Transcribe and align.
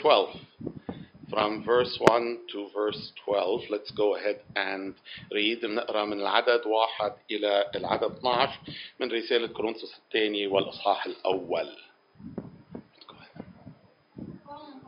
12. 0.00 0.37
From 1.31 1.63
verse 1.63 1.97
1 1.99 2.37
to 2.51 2.67
verse 2.71 3.11
12, 3.25 3.61
let's 3.71 3.89
go 3.91 4.15
ahead 4.15 4.41
and 4.55 4.93
read 5.33 5.63
نقرا 5.63 6.05
من 6.05 6.21
العدد 6.21 6.67
واحد 6.67 7.13
إلى 7.31 7.71
العدد 7.75 8.17
12 8.17 8.59
من 8.99 9.11
رسالة 9.11 9.47
كورنثوس 9.47 9.95
الثاني 9.97 10.47
والإصحاح 10.47 11.05
الأول. 11.05 11.75
Go 13.07 13.15
ahead. 13.19 13.45
Paul, 14.45 14.81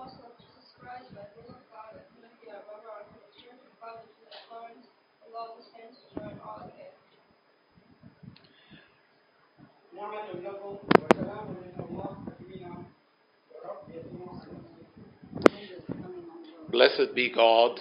Blessed 16.73 17.13
be 17.13 17.29
God, 17.29 17.79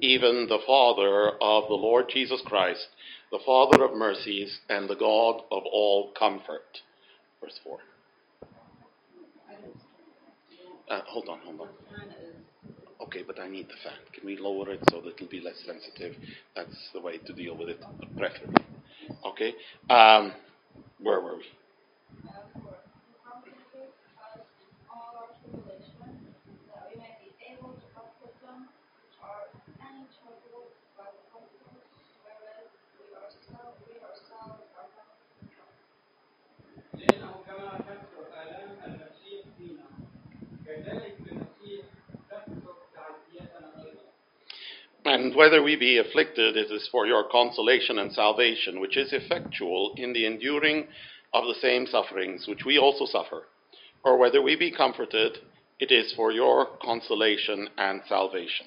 even 0.00 0.48
the 0.48 0.58
Father 0.66 1.28
of 1.40 1.68
the 1.68 1.74
Lord 1.74 2.06
Jesus 2.12 2.42
Christ, 2.44 2.84
the 3.30 3.38
Father 3.46 3.84
of 3.84 3.96
mercies 3.96 4.58
and 4.68 4.90
the 4.90 4.96
God 4.96 5.42
of 5.52 5.62
all 5.72 6.10
comfort. 6.18 6.80
Verse 7.40 7.60
4. 7.62 7.78
Uh, 10.90 11.00
hold 11.06 11.28
on, 11.28 11.38
hold 11.44 11.60
on. 11.60 11.68
Okay, 13.02 13.22
but 13.24 13.38
I 13.38 13.48
need 13.48 13.68
the 13.68 13.74
fan. 13.84 13.98
Can 14.12 14.26
we 14.26 14.36
lower 14.36 14.68
it 14.72 14.80
so 14.90 15.00
that 15.00 15.14
it'll 15.14 15.28
be 15.28 15.40
less 15.40 15.62
sensitive? 15.64 16.16
That's 16.56 16.90
the 16.92 17.00
way 17.00 17.18
to 17.18 17.32
deal 17.32 17.56
with 17.56 17.68
it, 17.68 17.80
preferably. 18.16 18.64
Okay? 19.26 19.54
Um, 19.88 20.32
where 21.00 21.20
were 21.20 21.36
we? 21.36 21.44
And 45.18 45.34
whether 45.34 45.60
we 45.60 45.74
be 45.74 45.98
afflicted, 45.98 46.56
it 46.56 46.70
is 46.70 46.88
for 46.92 47.04
your 47.04 47.24
consolation 47.24 47.98
and 47.98 48.12
salvation, 48.12 48.78
which 48.78 48.96
is 48.96 49.12
effectual 49.12 49.92
in 49.96 50.12
the 50.12 50.26
enduring 50.26 50.86
of 51.34 51.44
the 51.44 51.56
same 51.60 51.88
sufferings 51.88 52.46
which 52.46 52.64
we 52.64 52.78
also 52.78 53.04
suffer. 53.04 53.48
Or 54.04 54.16
whether 54.16 54.40
we 54.40 54.54
be 54.54 54.70
comforted, 54.70 55.38
it 55.80 55.90
is 55.90 56.12
for 56.14 56.30
your 56.30 56.66
consolation 56.80 57.68
and 57.76 58.00
salvation. 58.08 58.66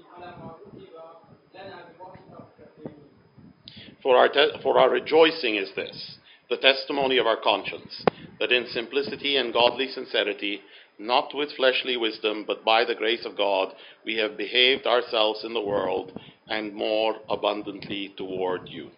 For 4.03 4.17
our, 4.17 4.29
te- 4.29 4.57
for 4.63 4.79
our 4.79 4.89
rejoicing 4.89 5.55
is 5.55 5.69
this, 5.75 6.17
the 6.49 6.57
testimony 6.57 7.17
of 7.17 7.27
our 7.27 7.37
conscience, 7.41 8.03
that 8.39 8.51
in 8.51 8.65
simplicity 8.67 9.37
and 9.37 9.53
godly 9.53 9.87
sincerity, 9.87 10.61
not 10.97 11.35
with 11.35 11.51
fleshly 11.55 11.97
wisdom, 11.97 12.43
but 12.47 12.65
by 12.65 12.83
the 12.83 12.95
grace 12.95 13.25
of 13.25 13.37
God, 13.37 13.73
we 14.05 14.17
have 14.17 14.37
behaved 14.37 14.87
ourselves 14.87 15.43
in 15.43 15.53
the 15.53 15.61
world, 15.61 16.19
and 16.47 16.73
more 16.73 17.15
abundantly 17.29 18.13
toward 18.17 18.67
you. 18.67 18.89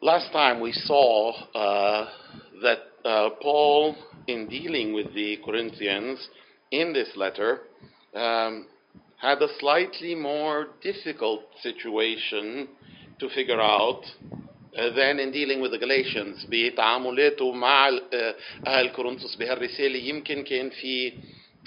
Last 0.00 0.32
time 0.32 0.60
we 0.60 0.72
saw 0.72 1.32
uh, 1.54 2.08
that 2.62 2.78
uh, 3.04 3.30
Paul, 3.40 3.96
in 4.26 4.48
dealing 4.48 4.92
with 4.92 5.14
the 5.14 5.38
Corinthians 5.44 6.28
in 6.70 6.92
this 6.92 7.08
letter, 7.16 7.60
um, 8.14 8.66
had 9.24 9.40
a 9.40 9.48
slightly 9.58 10.14
more 10.14 10.66
difficult 10.82 11.42
situation 11.62 12.68
to 13.18 13.28
figure 13.30 13.60
out 13.60 14.02
uh, 14.76 14.90
than 14.94 15.18
in 15.18 15.32
dealing 15.32 15.62
with 15.62 15.72
the 15.72 15.78
Galatians. 15.78 16.46
بتعاملاته 16.48 17.52
مع 17.52 17.88
آه، 17.88 18.34
أهل 18.66 18.88
كورنثوس 18.88 19.36
بهالرسالة. 19.36 19.98
يمكن 19.98 20.44
كان 20.44 20.70
في 20.70 21.12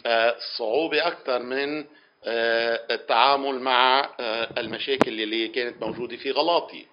آه، 0.06 0.36
صعوبة 0.58 1.08
أكثر 1.08 1.44
من 1.44 1.86
آه، 2.26 2.80
التعامل 2.92 3.60
مع 3.60 4.10
المشاكل 4.58 5.22
اللي 5.22 5.48
كانت 5.48 5.82
موجودة 5.82 6.18
في 6.18 6.32
غلاطي. 6.32 6.86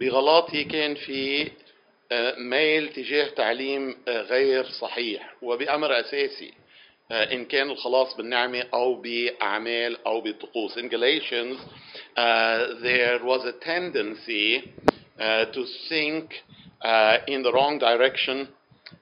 بغلاطي 0.00 0.64
كان 0.64 0.94
في 0.94 1.50
ميل 2.38 2.88
تجاه 2.92 3.28
تعليم 3.28 3.96
غير 4.08 4.64
صحيح. 4.64 5.34
وبأمر 5.42 6.00
أساسي 6.00 6.63
إن 7.11 7.45
كان 7.45 7.69
الخلاص 7.69 8.15
بالنعمة 8.17 8.63
أو 8.73 9.01
بأعمال 9.01 10.05
أو 10.05 10.21
بطقوس. 10.21 10.77
In 10.77 10.89
Galatians, 10.89 11.59
uh, 12.15 12.67
there 12.83 13.23
was 13.23 13.45
a 13.45 13.53
tendency 13.63 14.73
uh, 15.19 15.45
to 15.45 15.65
think 15.89 16.33
uh, 16.81 17.17
in 17.27 17.41
the 17.43 17.51
wrong 17.51 17.79
direction 17.79 18.47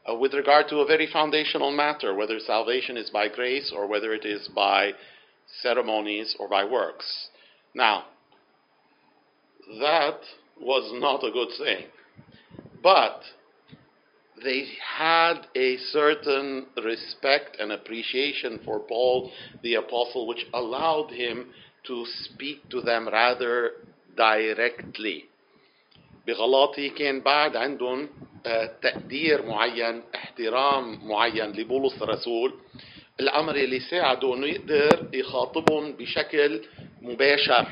uh, 0.09 0.15
with 0.15 0.33
regard 0.33 0.67
to 0.69 0.79
a 0.79 0.85
very 0.85 1.07
foundational 1.07 1.71
matter, 1.71 2.13
whether 2.15 2.39
salvation 2.39 2.97
is 2.97 3.09
by 3.09 3.27
grace 3.27 3.73
or 3.75 3.87
whether 3.87 4.13
it 4.13 4.25
is 4.25 4.47
by 4.55 4.93
ceremonies 5.61 6.35
or 6.39 6.47
by 6.47 6.63
works. 6.63 7.29
Now, 7.73 8.05
that 9.79 10.19
was 10.59 10.91
not 10.93 11.23
a 11.23 11.31
good 11.31 11.49
thing. 11.57 11.87
But 12.81 13.21
they 14.44 14.66
had 14.98 15.46
a 15.56 15.76
certain 15.92 16.66
respect 16.84 17.56
and 17.60 17.72
appreciation 17.72 18.60
for 18.64 18.80
Paul 18.80 19.30
the 19.62 19.74
apostle, 19.74 20.26
which 20.26 20.44
allowed 20.52 21.10
him 21.10 21.52
to 21.86 22.04
speak 22.24 22.68
to 22.70 22.80
them 22.80 23.08
rather 23.08 23.72
directly. 24.16 25.24
بغلاطي 26.26 26.88
كان 26.88 27.20
بعد 27.20 27.56
عندهم 27.56 28.08
آه، 28.46 28.66
تقدير 28.82 29.46
معين 29.46 30.02
احترام 30.14 31.08
معين 31.08 31.52
لبولس 31.52 32.02
الرسول 32.02 32.54
الأمر 33.20 33.56
اللي 33.56 33.80
ساعده 33.80 34.34
إنه 34.34 34.46
يقدر 34.46 35.06
يخاطبهم 35.12 35.92
بشكل 35.92 36.60
مباشر 37.02 37.66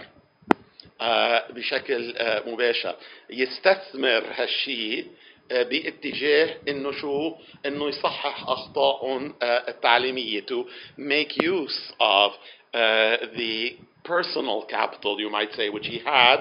آه، 1.01 1.53
بشكل 1.53 2.17
آه، 2.17 2.51
مباشر 2.51 2.97
يستثمر 3.31 4.25
هالشيء 4.35 5.07
باتجاه 5.50 6.56
انه 6.68 6.92
شو 6.92 7.36
انه 7.66 7.90
يصحح 7.90 8.50
اخطائهم 8.50 9.36
آه، 9.42 9.70
التعليميه 9.70 10.42
to 10.42 10.66
make 10.98 11.34
use 11.44 11.94
of 12.00 12.32
uh, 12.32 13.18
the 13.38 13.78
personal 14.04 14.66
capital 14.70 15.20
you 15.20 15.30
might 15.30 15.52
say 15.54 15.70
which 15.70 15.88
he 15.88 16.00
had 16.00 16.40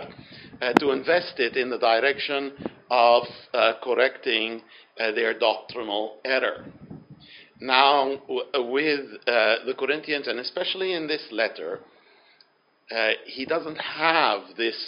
uh, 0.63 0.73
to 0.81 0.91
invest 0.91 1.35
it 1.39 1.57
in 1.57 1.71
the 1.71 1.79
direction 1.79 2.53
of 2.91 3.23
uh, 3.55 3.73
correcting 3.83 4.63
uh, 5.01 5.13
their 5.13 5.33
doctrinal 5.39 6.05
error 6.25 6.65
now 7.61 8.17
w- 8.29 8.73
with 8.77 9.05
uh, 9.27 9.57
the 9.67 9.75
corinthians 9.79 10.27
and 10.29 10.39
especially 10.39 10.93
in 10.93 11.07
this 11.07 11.25
letter 11.31 11.81
uh, 12.91 13.11
he 13.27 13.45
doesn't 13.47 13.77
have 13.77 14.41
this 14.57 14.79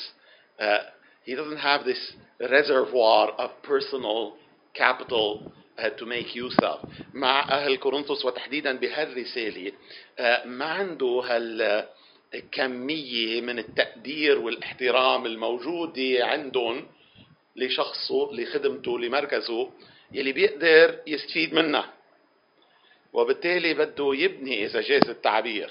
uh, 0.61 0.79
he 1.25 1.35
doesn't 1.35 1.59
have 1.59 1.85
this 1.85 2.13
reservoir 2.50 3.30
of 3.38 3.50
personal 3.64 4.34
capital 4.74 5.42
uh, 5.46 5.82
uh, 5.82 5.90
to 5.98 6.06
make 6.06 6.36
use 6.36 6.58
of. 6.64 6.80
مع 7.14 7.50
أهل 7.50 7.76
كورنثوس 7.78 8.26
وتحديدا 8.26 8.78
بهالرسالة 8.78 9.72
uh, 9.72 10.46
ما 10.46 10.66
عنده 10.66 11.22
هالكمية 12.34 13.42
من 13.42 13.60
التقدير 13.60 14.40
والاحترام 14.40 15.26
الموجودة 15.26 16.26
عندهم 16.26 16.88
لشخصه 17.56 18.30
لخدمته 18.34 19.00
لمركزه 19.00 19.70
يلي 20.12 20.32
بيقدر 20.32 21.00
يستفيد 21.08 21.54
منها. 21.54 21.90
وبالتالي 23.14 23.74
بده 23.74 24.16
يبني 24.16 24.66
إذا 24.66 24.82
جاز 24.82 25.10
التعبير 25.10 25.70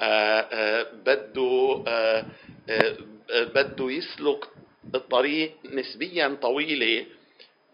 آه، 0.00 0.40
آه، 0.40 0.86
بده 1.06 1.84
آه، 1.88 2.24
آه، 2.70 2.96
آه، 3.30 3.44
بده 3.44 3.90
يسلك 3.90 4.44
الطريق 4.94 5.52
نسبيا 5.64 6.38
طويلة 6.42 7.06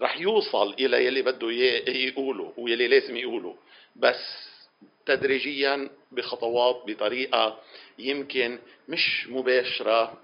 رح 0.02 0.20
يوصل 0.20 0.72
إلى 0.72 1.06
يلي 1.06 1.22
بده 1.22 1.50
يقوله 1.88 2.52
ويلي 2.56 2.88
لازم 2.88 3.16
يقوله 3.16 3.56
بس 3.96 4.50
تدريجيا 5.06 5.90
بخطوات 6.12 6.82
بطريقة 6.86 7.58
يمكن 7.98 8.58
مش 8.88 9.26
مباشرة 9.28 10.20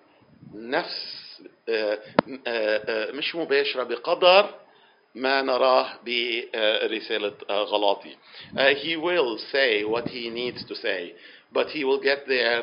نفس 0.55 1.17
آه، 1.69 1.99
آه، 2.47 2.83
آه، 2.87 3.13
مش 3.13 3.35
مباشرة 3.35 3.83
بقدر 3.83 4.55
ما 5.15 5.43
نراه 5.43 6.01
برسالة 6.05 7.33
غلاطي. 7.51 8.17
Uh, 8.57 8.75
he 8.75 8.97
will 8.97 9.39
say 9.53 9.85
what 9.85 10.09
he 10.09 10.29
needs 10.31 10.65
to 10.65 10.75
say, 10.75 11.15
but 11.53 11.69
he 11.69 11.85
will 11.85 12.01
get 12.01 12.27
there 12.29 12.63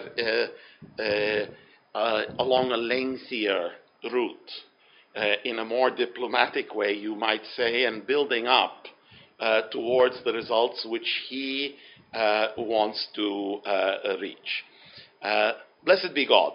uh, 1.00 1.46
uh, 1.98 2.22
along 2.40 2.72
a 2.72 2.78
lengthier 2.78 3.72
route, 4.12 4.52
uh, 5.16 5.34
in 5.46 5.60
a 5.60 5.66
more 5.66 5.90
diplomatic 5.92 6.74
way, 6.74 6.94
you 6.94 7.16
might 7.16 7.44
say, 7.56 7.86
and 7.86 8.06
building 8.08 8.48
up 8.48 8.86
uh, 9.40 9.62
towards 9.72 10.16
the 10.24 10.34
results 10.34 10.86
which 10.90 11.08
he 11.30 11.76
uh, 12.14 12.48
wants 12.58 13.08
to 13.16 13.62
uh, 13.66 14.18
reach. 14.20 14.64
Uh, 15.22 15.54
blessed 15.84 16.14
be 16.14 16.28
God. 16.28 16.54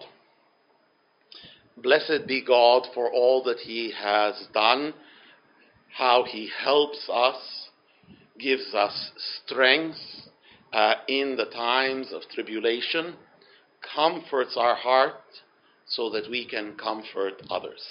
Blessed 1.77 2.27
be 2.27 2.45
God 2.45 2.87
for 2.95 3.11
all 3.11 3.45
that 3.45 3.59
He 3.59 3.93
has 3.97 4.35
done, 4.53 4.95
how 5.97 6.25
He 6.25 6.51
helps 6.63 7.09
us, 7.13 7.69
gives 8.39 8.75
us 8.75 9.11
strength 9.45 9.97
uh, 10.73 10.95
in 11.07 11.37
the 11.37 11.47
times 11.47 12.13
of 12.13 12.23
tribulation, 12.35 13.15
comforts 13.95 14.57
our 14.57 14.75
heart 14.75 15.15
so 15.88 16.10
that 16.10 16.30
we 16.30 16.46
can 16.46 16.76
comfort 16.78 17.42
others. 17.50 17.84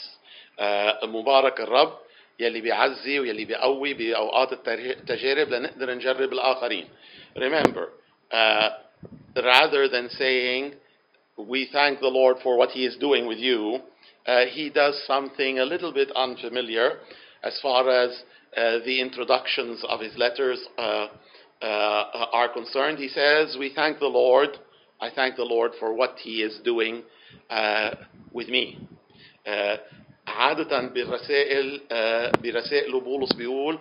آه، 0.59 1.07
مبارك 1.07 1.61
الرب 1.61 1.99
يلي 2.41 2.61
بيعزي 2.61 3.19
ويلي 3.21 3.45
بيقوي 3.45 3.95
بأوقات 3.95 4.53
التر- 4.53 4.91
التجارب 4.91 5.49
لنقدر 5.49 5.95
نجرب 5.95 6.33
الآخرين. 6.33 6.89
Remember, 7.37 7.89
uh, 8.33 8.69
rather 9.37 9.89
than 9.89 10.09
saying, 10.11 10.75
we 11.39 11.67
thank 11.73 12.01
the 12.01 12.09
Lord 12.09 12.37
for 12.43 12.57
what 12.57 12.71
He 12.71 12.85
is 12.85 12.97
doing 12.97 13.27
with 13.27 13.39
you, 13.39 13.81
uh, 14.27 14.45
He 14.47 14.71
does 14.71 15.03
something 15.07 15.59
a 15.59 15.65
little 15.65 15.93
bit 15.93 16.11
unfamiliar 16.15 16.99
as 17.43 17.59
far 17.61 17.89
as 17.89 18.11
uh, 18.57 18.79
the 18.85 19.01
introductions 19.01 19.83
of 19.89 20.01
His 20.01 20.17
letters 20.17 20.61
uh, 20.79 21.09
uh, 21.63 22.27
are 22.33 22.49
concerned. 22.49 22.99
He 22.99 23.09
says, 23.09 23.57
We 23.59 23.73
thank 23.75 23.99
the 23.99 24.07
Lord. 24.07 24.51
I 25.01 25.11
thank 25.11 25.37
the 25.37 25.45
Lord 25.45 25.73
for 25.81 25.95
what 25.95 26.17
He 26.19 26.43
is 26.43 26.59
doing 26.65 26.97
uh, 26.99 27.03
with 28.34 28.50
me. 28.50 28.78
Uh, 29.46 29.78
عادة 30.28 30.82
بالرسائل 30.82 31.82
آه، 31.92 32.32
برسائل 32.44 33.00
بولس 33.00 33.34
بيقول 33.34 33.80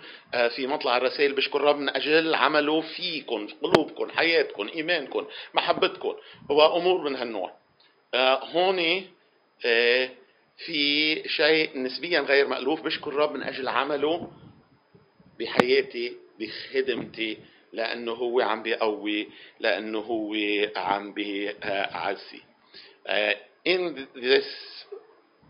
في 0.56 0.66
مطلع 0.66 0.96
الرسائل 0.96 1.32
بشكر 1.32 1.60
رب 1.60 1.76
من 1.76 1.88
أجل 1.88 2.34
عمله 2.34 2.80
فيكم 2.80 3.46
قلوبكم 3.62 4.10
حياتكم 4.10 4.68
إيمانكم 4.68 5.26
محبتكم 5.54 6.14
هو 6.50 6.76
أمور 6.76 7.08
من 7.10 7.16
هالنوع 7.16 7.52
هون 8.52 9.04
في 10.56 11.22
شيء 11.28 11.78
نسبيا 11.78 12.20
غير 12.20 12.46
مألوف 12.46 12.82
بشكر 12.82 13.14
رب 13.14 13.32
من 13.32 13.42
أجل 13.42 13.68
عمله 13.68 14.30
بحياتي 15.40 16.16
بخدمتي 16.40 17.38
لأنه 17.72 18.12
هو 18.12 18.40
عم 18.40 18.62
بيقوي 18.62 19.28
لأنه 19.60 19.98
هو 19.98 20.34
عم 20.76 21.12
بيعزي 21.12 22.40
Uh, 23.07 23.31
in 23.65 24.07
this 24.15 24.45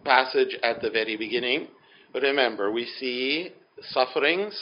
passage 0.04 0.58
at 0.64 0.82
the 0.82 0.90
very 0.90 1.18
beginning, 1.18 1.68
remember 2.14 2.72
we 2.72 2.86
see 3.00 3.52
sufferings 3.90 4.54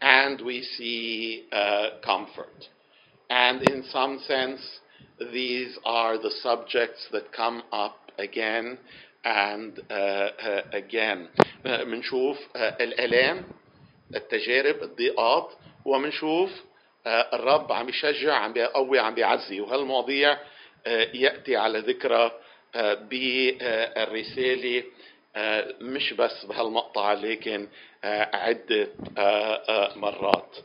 and 0.00 0.40
we 0.40 0.62
see 0.62 1.46
uh, 1.52 2.00
comfort. 2.04 2.66
And 3.30 3.62
in 3.68 3.84
some 3.90 4.20
sense, 4.26 4.60
these 5.32 5.78
are 5.84 6.16
the 6.18 6.30
subjects 6.42 7.06
that 7.12 7.32
come 7.32 7.62
up 7.72 7.96
again 8.18 8.78
and 9.24 9.80
uh, 9.90 9.94
uh, 9.94 10.62
again. 10.72 11.28
Uh, 11.64 11.84
منشوف 11.84 12.36
uh, 12.54 12.58
الآلام 12.80 13.44
التجارب 14.14 14.82
الضيقات 14.82 15.52
ومنشوف 15.84 16.50
آه، 17.06 17.36
الرب 17.36 17.72
عم 17.72 17.88
يشجع 17.88 18.34
عم 18.34 18.52
بيقوي 18.52 18.98
عم 18.98 19.14
بيعزي 19.14 19.60
وهالمواضيع 19.60 20.38
آه، 20.87 21.07
يأتي 21.13 21.55
على 21.55 21.79
ذكرى 21.79 22.31
آه، 22.75 22.93
بالرسالة 22.93 24.83
آه، 25.35 25.73
مش 25.81 26.13
بس 26.13 26.45
بهالمقطع 26.45 27.13
لكن 27.13 27.67
آه، 28.03 28.07
آه، 28.07 29.63
آه، 29.69 29.97
مرات 29.97 30.55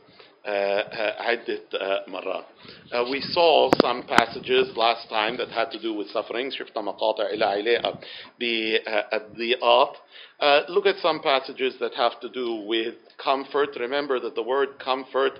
آه، 0.45 0.79
آه، 0.79 1.21
عدة 1.21 1.61
آه، 1.75 2.03
مرات. 2.07 2.45
Uh, 2.91 3.03
we 3.11 3.21
saw 3.21 3.69
some 3.83 4.03
passages 4.03 4.75
last 4.75 5.07
time 5.09 5.37
that 5.37 5.49
had 5.49 5.69
to 5.71 5.79
do 5.79 5.93
with 5.93 6.09
suffering. 6.11 6.49
شفنا 6.51 6.81
مقاطع 6.81 7.25
إلى 7.25 7.45
علاقة 7.45 7.99
بالضيقات. 8.39 9.97
Uh, 10.41 10.61
look 10.69 10.85
at 10.85 10.95
some 11.01 11.19
passages 11.21 11.73
that 11.79 11.93
have 11.95 12.19
to 12.21 12.29
do 12.29 12.65
with 12.67 12.95
comfort. 13.17 13.75
Remember 13.79 14.19
that 14.19 14.35
the 14.35 14.41
word 14.43 14.79
comfort 14.79 15.39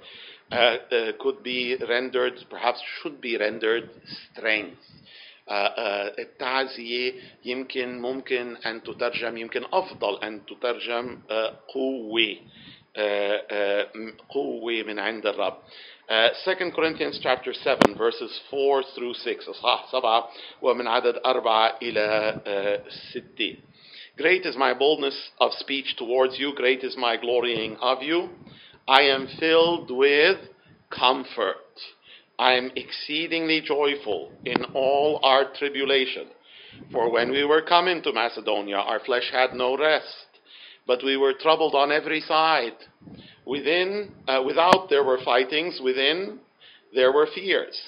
uh, 0.53 0.55
uh, 0.55 1.13
could 1.19 1.43
be 1.43 1.77
rendered, 1.89 2.35
perhaps 2.51 2.81
should 3.03 3.21
be 3.21 3.37
rendered, 3.37 3.89
strength. 4.33 4.79
آه، 5.49 5.53
آه، 5.53 6.15
التعزية 6.19 7.13
يمكن 7.45 8.01
ممكن 8.01 8.57
أن 8.57 8.83
تترجم 8.83 9.37
يمكن 9.37 9.65
أفضل 9.73 10.23
أن 10.25 10.47
تترجم 10.47 11.19
آه، 11.31 11.57
قوة 11.69 12.37
آه، 12.97 13.43
آه، 13.51 13.89
م- 13.95 14.17
قوة 14.29 14.83
من 14.83 14.99
عند 14.99 15.27
الرب. 15.27 15.57
Uh, 16.09 16.33
2 16.45 16.71
Corinthians 16.73 17.19
chapter 17.23 17.53
7 17.55 17.95
verses 17.95 18.41
4 18.51 18.83
through 18.95 19.15
6 19.15 19.49
إصحاح 19.49 19.91
7 19.93 20.25
ومن 20.63 20.87
عدد 20.87 21.17
4 21.27 21.79
إلى 21.83 22.41
آه، 22.47 22.83
6 23.13 23.57
Great 24.17 24.47
is 24.47 24.57
my 24.57 24.73
boldness 24.73 25.17
of 25.41 25.53
speech 25.55 25.97
towards 25.97 26.39
you, 26.39 26.55
great 26.55 26.85
is 26.85 26.97
my 26.97 27.17
glorying 27.17 27.77
of 27.83 28.03
you. 28.03 28.29
I 28.90 29.02
am 29.04 29.28
filled 29.40 29.92
with 29.92 30.38
comfort. 30.90 31.58
I 32.40 32.54
am 32.54 32.72
exceedingly 32.76 33.62
joyful 33.62 34.32
in 34.44 34.66
all 34.74 35.20
our 35.22 35.54
tribulation. 35.54 36.26
For 36.92 37.12
when 37.12 37.30
we 37.30 37.46
were 37.46 37.62
coming 37.62 38.02
to 38.02 38.12
Macedonia, 38.12 38.78
our 38.78 39.00
flesh 39.00 39.30
had 39.32 39.54
no 39.54 39.78
rest, 39.78 40.26
but 40.88 41.04
we 41.04 41.18
were 41.18 41.34
troubled 41.40 41.76
on 41.76 41.92
every 41.92 42.20
side. 42.22 42.74
Within, 43.46 44.12
uh, 44.28 44.42
without 44.44 44.90
there 44.90 45.04
were 45.04 45.20
fightings, 45.24 45.80
within 45.84 46.40
there 46.92 47.14
were 47.14 47.28
fears. 47.28 47.80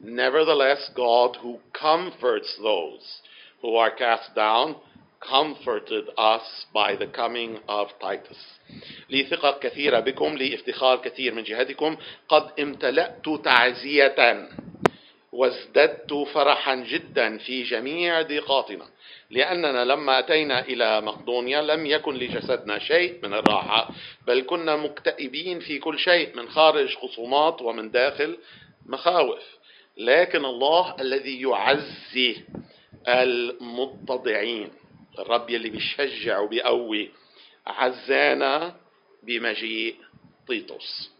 Nevertheless, 0.00 0.90
God, 0.96 1.36
who 1.40 1.60
comforts 1.72 2.52
those 2.60 3.20
who 3.62 3.76
are 3.76 3.94
cast 3.94 4.34
down, 4.34 4.74
comforted 5.20 6.08
us 6.16 6.66
by 6.72 6.96
the 6.96 7.06
coming 7.06 7.58
of 7.68 7.88
Titus. 8.00 8.38
لي 9.10 9.24
ثقة 9.24 9.58
كثيرة 9.58 10.00
بكم 10.00 10.36
لي 10.36 10.54
افتخار 10.54 10.96
كثير 10.96 11.34
من 11.34 11.42
جهتكم. 11.42 11.96
قد 12.28 12.60
امتلأت 12.60 13.28
تعزية 13.44 14.48
وازددت 15.32 16.12
فرحا 16.34 16.74
جدا 16.74 17.38
في 17.38 17.62
جميع 17.62 18.22
ضيقاتنا. 18.22 18.84
لأننا 19.30 19.84
لما 19.84 20.18
أتينا 20.18 20.60
إلى 20.60 21.00
مقدونيا 21.00 21.62
لم 21.62 21.86
يكن 21.86 22.14
لجسدنا 22.14 22.78
شيء 22.78 23.18
من 23.22 23.34
الراحة 23.34 23.90
بل 24.26 24.42
كنا 24.46 24.76
مكتئبين 24.76 25.60
في 25.60 25.78
كل 25.78 25.98
شيء 25.98 26.36
من 26.36 26.48
خارج 26.48 26.94
خصومات 26.96 27.62
ومن 27.62 27.90
داخل 27.90 28.38
مخاوف. 28.86 29.58
لكن 29.96 30.44
الله 30.44 30.96
الذي 31.00 31.42
يعزي 31.42 32.36
المتضعين. 33.08 34.70
الرب 35.18 35.50
يلي 35.50 35.70
بيشجع 35.70 36.38
وبيقوي 36.38 37.10
عزانا 37.66 38.74
بمجيء 39.22 39.96
تيتوس 40.46 41.10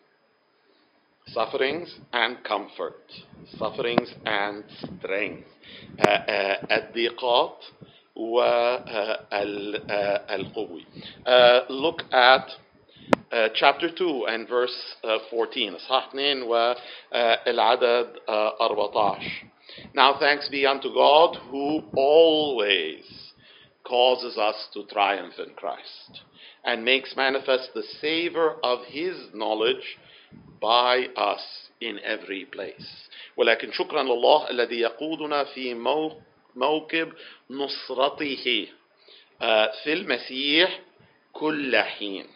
sufferings 1.35 1.89
and 2.13 2.43
comfort 2.45 3.13
sufferings 3.59 4.11
and 4.25 4.65
strength 4.83 5.49
آه، 6.01 6.09
آه، 6.09 6.77
الضيقات 6.77 7.65
والقوي 8.17 9.67
look 11.69 12.03
at 12.13 12.51
uh, 13.33 13.49
chapter 13.55 13.89
2 13.91 14.27
and 14.29 14.49
verse 14.49 14.97
uh, 15.05 15.19
14 15.31 15.75
اصحاح 15.75 16.09
2 16.15 16.43
والعدد 16.43 18.17
uh, 18.29 18.31
14 18.59 19.51
Now 19.95 20.19
thanks 20.19 20.49
be 20.49 20.67
unto 20.67 20.93
God 20.95 21.37
who 21.51 21.83
always 21.95 23.28
causes 23.89 24.37
us 24.39 24.59
to 24.75 24.81
triumph 24.95 25.39
in 25.39 25.51
Christ 25.55 26.11
and 26.65 26.85
makes 26.85 27.11
manifest 27.17 27.67
the 27.75 27.85
savor 28.03 28.49
of 28.63 28.79
his 28.99 29.17
knowledge 29.35 29.87
by 30.61 30.95
us 31.17 31.45
in 31.81 31.99
every 32.05 32.45
place. 32.45 33.09
ولكن 33.37 33.73
شكرا 33.73 34.03
لله 34.03 34.51
الذي 34.51 34.81
يقودنا 34.81 35.45
في 35.45 35.75
مو- 35.75 36.21
موكب 36.57 37.13
نصرته 37.51 38.69
آه، 39.43 39.73
في 39.85 39.93
المسيح 39.93 40.81
كل 41.33 41.77
حين. 41.77 42.27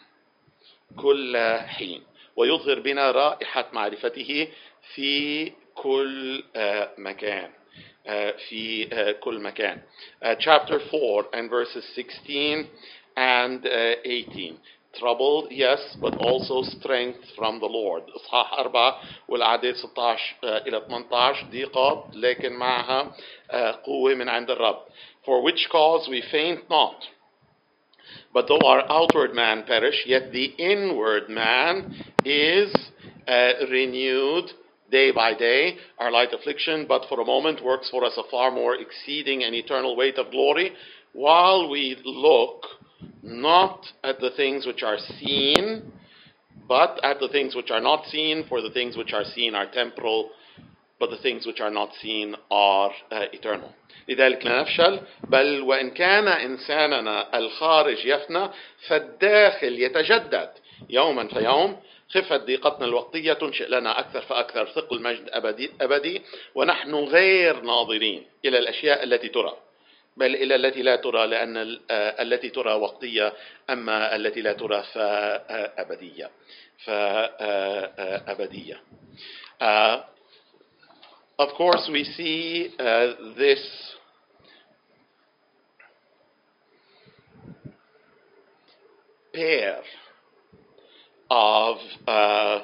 كل 0.96 1.36
حين. 1.66 2.02
ويظهر 2.36 2.80
بنا 2.80 3.10
رائحة 3.10 3.68
معرفته 3.72 4.48
في 4.94 5.52
كل 5.74 6.44
آه، 6.56 6.90
مكان. 6.98 7.50
في 8.49 8.87
آه، 8.93 9.11
كل 9.11 9.39
مكان 9.39 9.81
Uh, 10.21 10.35
chapter 10.39 10.79
4 10.79 11.25
and 11.33 11.49
verses 11.49 11.83
16 11.95 12.67
and 13.15 13.65
uh, 13.65 13.95
18 14.05 14.57
trouble 14.99 15.47
yes 15.51 15.79
but 16.01 16.15
also 16.17 16.63
strength 16.63 17.19
from 17.35 17.59
the 17.59 17.65
Lord 17.67 18.03
إصحاح 18.15 18.53
4 18.59 19.01
والأعداد 19.27 19.75
16 19.75 20.35
آه، 20.43 20.57
إلى 20.67 20.81
18 20.89 21.47
ضيقات 21.51 22.05
لكن 22.13 22.53
معها 22.53 23.15
آه، 23.51 23.71
قوة 23.71 24.13
من 24.13 24.29
عند 24.29 24.51
الرب 24.51 24.79
for 25.25 25.41
which 25.43 25.69
cause 25.69 26.07
we 26.09 26.21
faint 26.31 26.69
not 26.69 27.03
But 28.33 28.47
though 28.47 28.59
our 28.65 28.83
outward 28.89 29.33
man 29.33 29.63
perish, 29.63 30.03
yet 30.05 30.31
the 30.31 30.45
inward 30.57 31.29
man 31.29 32.03
is 32.23 32.73
uh, 33.27 33.53
renewed 33.69 34.51
day 34.91 35.11
by 35.11 35.33
day. 35.33 35.77
Our 35.99 36.11
light 36.11 36.33
affliction, 36.33 36.85
but 36.87 37.05
for 37.09 37.19
a 37.19 37.25
moment, 37.25 37.63
works 37.63 37.89
for 37.89 38.03
us 38.03 38.17
a 38.17 38.29
far 38.29 38.51
more 38.51 38.75
exceeding 38.75 39.43
and 39.43 39.53
eternal 39.55 39.95
weight 39.95 40.17
of 40.17 40.31
glory, 40.31 40.73
while 41.13 41.69
we 41.69 41.97
look 42.05 42.63
not 43.21 43.85
at 44.03 44.19
the 44.19 44.31
things 44.31 44.65
which 44.65 44.83
are 44.83 44.97
seen, 45.19 45.91
but 46.67 46.99
at 47.03 47.19
the 47.19 47.29
things 47.29 47.55
which 47.55 47.71
are 47.71 47.81
not 47.81 48.05
seen, 48.07 48.45
for 48.47 48.61
the 48.61 48.71
things 48.71 48.97
which 48.97 49.13
are 49.13 49.23
seen 49.23 49.55
are 49.55 49.69
temporal, 49.71 50.31
but 50.99 51.09
the 51.09 51.17
things 51.17 51.45
which 51.45 51.59
are 51.59 51.69
not 51.69 51.89
seen 52.01 52.35
are 52.51 52.91
uh, 53.11 53.25
eternal. 53.33 53.73
لذلك 54.09 54.45
لا 54.45 54.61
نفشل 54.61 54.99
بل 55.29 55.61
وإن 55.61 55.91
كان 55.91 56.27
إنساننا 56.27 57.37
الخارج 57.37 58.05
يفنى 58.05 58.49
فالداخل 58.87 59.79
يتجدد 59.79 60.49
يوما 60.89 61.27
فيوم 61.27 61.77
خفة 62.14 62.36
ضيقتنا 62.36 62.86
الوقتية 62.86 63.32
تنشئ 63.32 63.68
لنا 63.68 63.98
أكثر 63.98 64.20
فأكثر 64.20 64.66
ثقل 64.66 65.02
مجد 65.02 65.28
أبدي, 65.28 65.70
أبدي 65.80 66.22
ونحن 66.54 66.94
غير 66.94 67.60
ناظرين 67.60 68.26
إلى 68.44 68.58
الأشياء 68.58 69.04
التي 69.04 69.28
ترى. 69.28 69.56
بل 70.16 70.34
إلى 70.34 70.54
التي 70.54 70.82
لا 70.82 70.96
ترى 70.96 71.26
لأن 71.26 71.80
آه، 71.90 72.22
التي 72.22 72.48
ترى 72.48 72.72
وقتية 72.72 73.32
أما 73.70 74.16
التي 74.16 74.40
لا 74.40 74.52
ترى 74.52 74.82
فأبدية. 74.82 76.30
فأبدية. 76.84 78.82
Uh, 79.60 80.02
of 81.38 81.50
course, 81.56 81.88
we 81.92 82.04
see 82.04 82.74
uh, 82.78 83.12
this 83.38 83.62
pair 89.32 89.82
of 91.31 91.77
uh, 92.07 92.59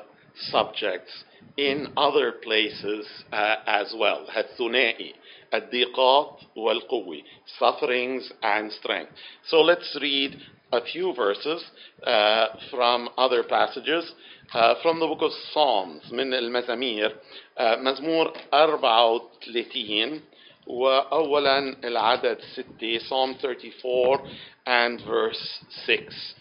subjects 0.52 1.12
in 1.58 1.88
other 1.98 2.34
places 2.44 3.08
uh, 3.32 3.56
as 3.68 3.94
well. 3.98 4.26
الثنائي 4.36 5.14
الضيقات 5.54 6.40
والقوة 6.56 7.22
sufferings 7.60 8.32
and 8.42 8.72
strength. 8.72 9.12
So 9.48 9.62
let's 9.62 9.98
read 10.02 10.38
a 10.72 10.82
few 10.82 11.14
verses 11.14 11.64
uh, 12.04 12.48
from 12.72 13.10
other 13.18 13.44
passages 13.44 14.12
uh, 14.54 14.76
from 14.82 15.00
the 15.00 15.08
book 15.08 15.22
of 15.22 15.32
Psalms 15.54 16.12
من 16.12 16.34
المزامير 16.34 17.16
uh, 17.58 17.78
مزمور 17.78 18.34
34 18.52 20.20
وأولا 20.68 21.76
العدد 21.84 22.38
6 22.56 23.08
Psalm 23.08 23.36
34 23.42 24.20
and 24.66 25.02
verse 25.06 25.60
6 25.86 26.36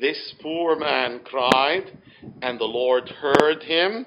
This 0.00 0.34
poor 0.40 0.76
man 0.76 1.20
cried 1.24 1.92
and 2.42 2.58
the 2.58 2.64
Lord 2.64 3.08
heard 3.08 3.62
him 3.62 4.06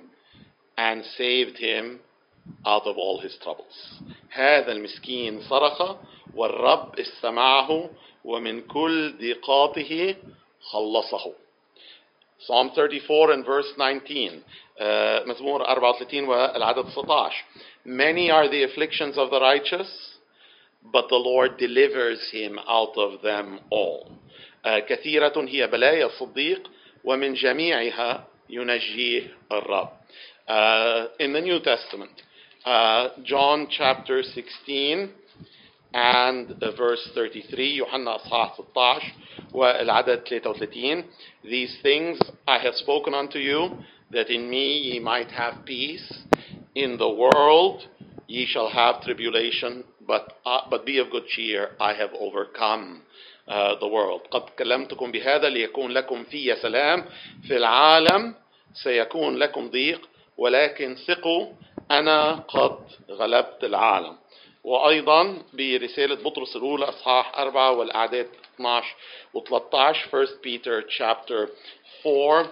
and 0.78 1.04
saved 1.18 1.58
him 1.58 2.00
out 2.66 2.86
of 2.86 2.98
all 2.98 3.20
his 3.20 3.38
troubles 3.44 4.01
هذا 4.32 4.72
المسكين 4.72 5.42
صرخ 5.42 5.96
والرب 6.36 7.00
استمعه 7.00 7.90
ومن 8.25 8.62
كل 8.62 9.13
ضيقاته 9.18 10.16
خلصه 10.62 11.34
Psalm 12.40 12.72
34 12.75 13.32
and 13.32 13.46
verse 13.46 13.72
19 13.78 14.44
uh, 14.80 15.28
مزمور 15.28 15.63
34 15.63 16.28
والعدد 16.28 16.86
16 16.90 17.32
Many 17.86 18.32
are 18.32 18.48
the 18.48 18.63
afflictions 18.63 19.18
of 19.18 19.30
the 19.30 19.40
righteous 19.40 20.18
but 20.92 21.08
the 21.10 21.16
Lord 21.16 21.58
delivers 21.58 22.30
him 22.32 22.58
out 22.68 22.98
of 22.98 23.22
them 23.22 23.60
all 23.70 24.10
uh, 24.10 24.25
كثيرة 24.66 25.46
هي 25.48 25.68
بلايا 25.68 26.06
الصديق 26.06 26.72
ومن 27.04 27.34
جميعها 27.34 28.28
ينجيه 28.50 29.24
الرب 29.51 29.90
uh, 30.48 31.08
in 31.20 31.34
the 31.34 31.42
New 31.42 31.60
Testament 31.60 32.22
uh, 32.66 33.10
John 33.24 33.68
chapter 33.70 34.22
16 34.24 35.10
and 35.94 36.51
uh, 36.62 36.72
verse 36.75 37.10
33 37.16 37.75
يوحنا 37.75 38.16
أصحاح 38.16 38.58
16 38.58 39.13
والعدد 39.54 40.24
33 40.28 41.06
These 41.44 41.78
things 41.82 42.20
I 42.48 42.60
have 42.60 42.75
spoken 42.75 43.13
unto 43.13 43.40
you 43.40 43.78
that 44.12 44.30
in 44.30 44.50
me 44.50 44.78
ye 44.78 45.00
might 45.00 45.32
have 45.32 45.66
peace 45.66 46.13
in 46.75 46.98
the 46.98 47.10
world 47.10 47.88
ye 48.28 48.46
shall 48.46 48.70
have 48.70 49.01
tribulation 49.01 49.84
but, 50.08 50.34
uh, 50.46 50.62
but 50.70 50.86
be 50.86 50.98
of 51.00 51.10
good 51.12 51.28
cheer 51.28 51.72
I 51.80 51.94
have 51.94 52.10
overcome 52.20 53.01
uh, 53.05 53.05
the 53.47 53.87
world. 53.87 54.21
قد 54.31 54.43
كلمتكم 54.59 55.11
بهذا 55.12 55.49
ليكون 55.49 55.91
لكم 55.91 56.25
في 56.25 56.57
سلام 56.57 57.05
في 57.49 57.57
العالم. 57.57 58.35
سيكون 58.75 59.37
لكم 59.37 59.71
ضيق 59.71 60.09
ولكن 60.37 60.95
ثقوا 60.95 61.53
أنا 61.91 62.33
قد 62.49 62.79
غلبت 63.11 63.65
العالم. 63.65 64.17
وأيضا 64.65 65.43
برسالة 65.53 66.15
بطرس 66.15 66.57
الأولى 66.57 66.85
أصحاح 66.85 67.38
4 67.38 67.71
والأعداد 67.73 68.29
12 68.57 68.95
و 69.35 69.41
13 69.41 70.09
1 70.11 70.29
Peter 70.43 70.83
chapter 70.99 71.49
4 72.03 72.50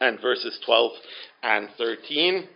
and 0.00 0.20
verses 0.20 0.58
12 0.66 0.90
and 1.42 1.68
13 1.78 2.48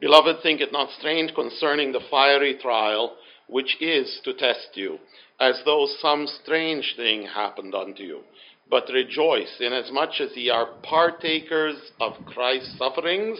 Beloved, 0.00 0.42
think 0.42 0.60
it 0.60 0.72
not 0.72 0.90
strange 0.98 1.34
concerning 1.34 1.92
the 1.92 2.00
fiery 2.10 2.58
trial 2.60 3.16
which 3.46 3.80
is 3.80 4.20
to 4.24 4.34
test 4.34 4.68
you, 4.74 4.98
as 5.39 5.61
though 5.65 5.87
some 6.01 6.27
strange 6.43 6.93
thing 6.95 7.23
happened 7.23 7.73
unto 7.73 8.03
you. 8.03 8.21
But 8.69 8.89
rejoice, 8.93 9.55
inasmuch 9.59 10.21
as 10.21 10.35
ye 10.35 10.49
are 10.49 10.67
partakers 10.83 11.77
of 11.99 12.13
Christ's 12.25 12.77
sufferings, 12.77 13.39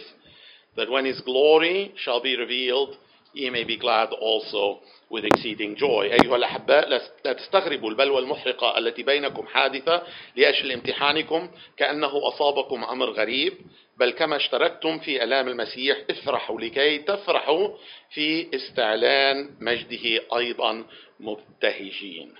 that 0.76 0.90
when 0.90 1.04
his 1.04 1.20
glory 1.20 1.92
shall 1.96 2.20
be 2.22 2.36
revealed, 2.36 2.96
ye 3.32 3.50
may 3.50 3.64
be 3.64 3.78
glad 3.78 4.08
also 4.20 4.80
with 5.10 5.24
exceeding 5.24 5.76
joy. 5.76 6.10
أيها 6.10 6.36
الأحباء 6.36 6.88
لا 7.24 7.32
تستغربوا 7.32 7.90
البلوى 7.90 8.18
المحرقة 8.18 8.78
التي 8.78 9.02
بينكم 9.02 9.46
حادثة 9.46 10.02
لأجل 10.36 10.72
امتحانكم 10.72 11.48
كأنه 11.76 12.28
أصابكم 12.28 12.84
أمر 12.84 13.10
غريب 13.10 13.52
بل 13.97 14.11
كما 14.11 14.35
اشتركتم 14.35 14.99
في 14.99 15.23
ألام 15.23 15.47
المسيح 15.47 15.97
افرحوا 16.09 16.61
لكي 16.61 16.97
تفرحوا 16.97 17.69
في 18.09 18.55
استعلان 18.55 19.49
مجده 19.59 20.21
أيضا 20.37 20.85
مبتهجين 21.19 22.33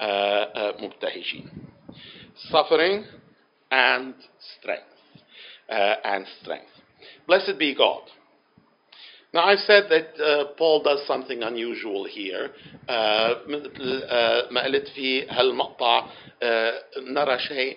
uh, 0.00 0.04
uh, 0.04 0.82
مبتهجين 0.82 1.50
suffering 2.50 3.04
and 3.70 4.14
strength 4.54 4.98
uh, 5.70 5.94
and 6.04 6.26
strength 6.40 6.72
blessed 7.26 7.58
be 7.58 7.74
God 7.74 8.02
Now, 9.34 9.44
I've 9.46 9.60
said 9.60 9.84
that 9.88 10.08
uh, 10.22 10.44
Paul 10.58 10.82
does 10.82 11.06
something 11.06 11.42
unusual 11.42 12.04
here. 12.04 12.50
Uh, 12.86 13.34
مثل 13.46 14.02
uh, 14.02 14.52
ما 14.52 14.64
قلت 14.64 14.88
في 14.88 15.26
هالمقطع 15.28 16.00
uh, 16.00 16.98
نرى 16.98 17.38
شيء 17.38 17.76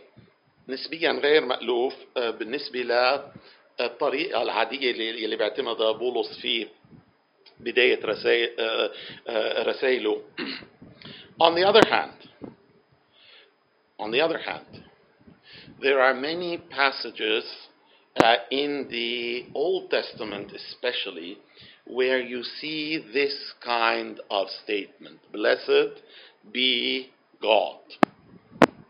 نسبيا 0.68 1.12
غير 1.12 1.46
مألوف 1.46 1.94
uh, 1.94 2.20
بالنسبة 2.20 2.80
للطريقة 3.80 4.42
العادية 4.42 4.92
اللي, 4.92 5.36
بيعتمدها 5.36 5.92
بولس 5.92 6.40
في 6.42 6.68
بداية 7.60 8.06
رسائل, 8.06 8.50
uh, 8.58 8.92
uh, 9.28 9.68
رسائله. 9.68 10.22
on 11.42 11.56
the 11.56 11.64
other 11.64 11.86
hand, 11.90 12.50
on 14.00 14.12
the 14.12 14.22
other 14.22 14.38
hand, 14.38 14.86
There 15.82 16.00
are 16.02 16.14
many 16.14 16.58
passages 16.58 17.44
uh, 18.24 18.36
in 18.50 18.88
the 18.90 19.46
Old 19.54 19.92
Testament, 19.92 20.54
especially, 20.54 21.38
where 21.86 22.22
you 22.22 22.44
see 22.44 23.04
this 23.14 23.54
kind 23.64 24.22
of 24.32 24.48
statement 24.64 25.20
Blessed 25.34 26.02
be 26.52 27.10
God. 27.42 27.82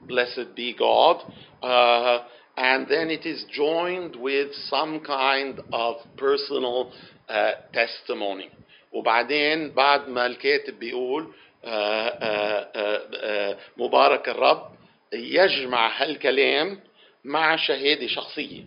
Blessed 0.08 0.55
be 0.55 0.75
God. 0.77 1.24
Uh, 1.65 2.19
and 2.57 2.87
then 2.89 3.11
it 3.11 3.25
is 3.27 3.45
joined 3.53 4.17
with 4.17 4.49
some 4.69 5.00
kind 5.00 5.61
of 5.73 5.97
personal 6.17 6.93
uh, 7.29 7.53
testimony. 7.73 8.50
وبعدين 8.93 9.71
بعد 9.71 10.09
ما 10.09 10.27
الكاتب 10.27 10.79
بيقول 10.79 11.33
آه، 11.65 12.09
آه، 12.09 12.71
آه، 12.77 13.03
آه، 13.15 13.57
مبارك 13.77 14.29
الرب 14.29 14.71
يجمع 15.12 16.03
هالكلام 16.03 16.81
مع 17.25 17.57
شهادة 17.57 18.07
شخصية. 18.07 18.65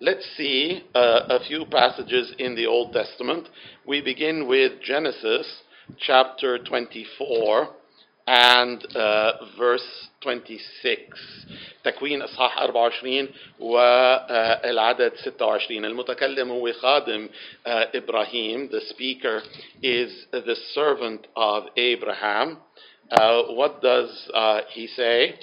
Let's 0.00 0.26
see 0.36 0.82
uh, 0.94 1.38
a 1.38 1.40
few 1.48 1.64
passages 1.66 2.34
in 2.38 2.56
the 2.56 2.66
Old 2.66 2.92
Testament. 2.92 3.48
We 3.86 4.00
begin 4.00 4.48
with 4.48 4.72
Genesis 4.82 5.46
chapter 5.98 6.58
24 6.58 7.68
and 8.26 8.86
uh, 8.94 9.32
verse 9.58 10.08
26. 10.22 11.18
تكوين 11.84 12.22
اصحاح 12.22 12.62
24 12.62 13.28
والعدد 13.60 15.12
26 15.12 15.84
المتكلم 15.84 16.50
هو 16.50 16.72
خادم 16.72 17.28
uh, 17.28 17.68
ابراهيم 17.94 18.68
the 18.68 18.80
speaker 18.80 19.42
is 19.82 20.26
the 20.32 20.56
servant 20.74 21.26
of 21.36 21.64
Abraham 21.76 22.58
uh, 23.10 23.42
what 23.48 23.82
does 23.82 24.30
uh, 24.34 24.60
he 24.68 24.86
say 24.86 25.34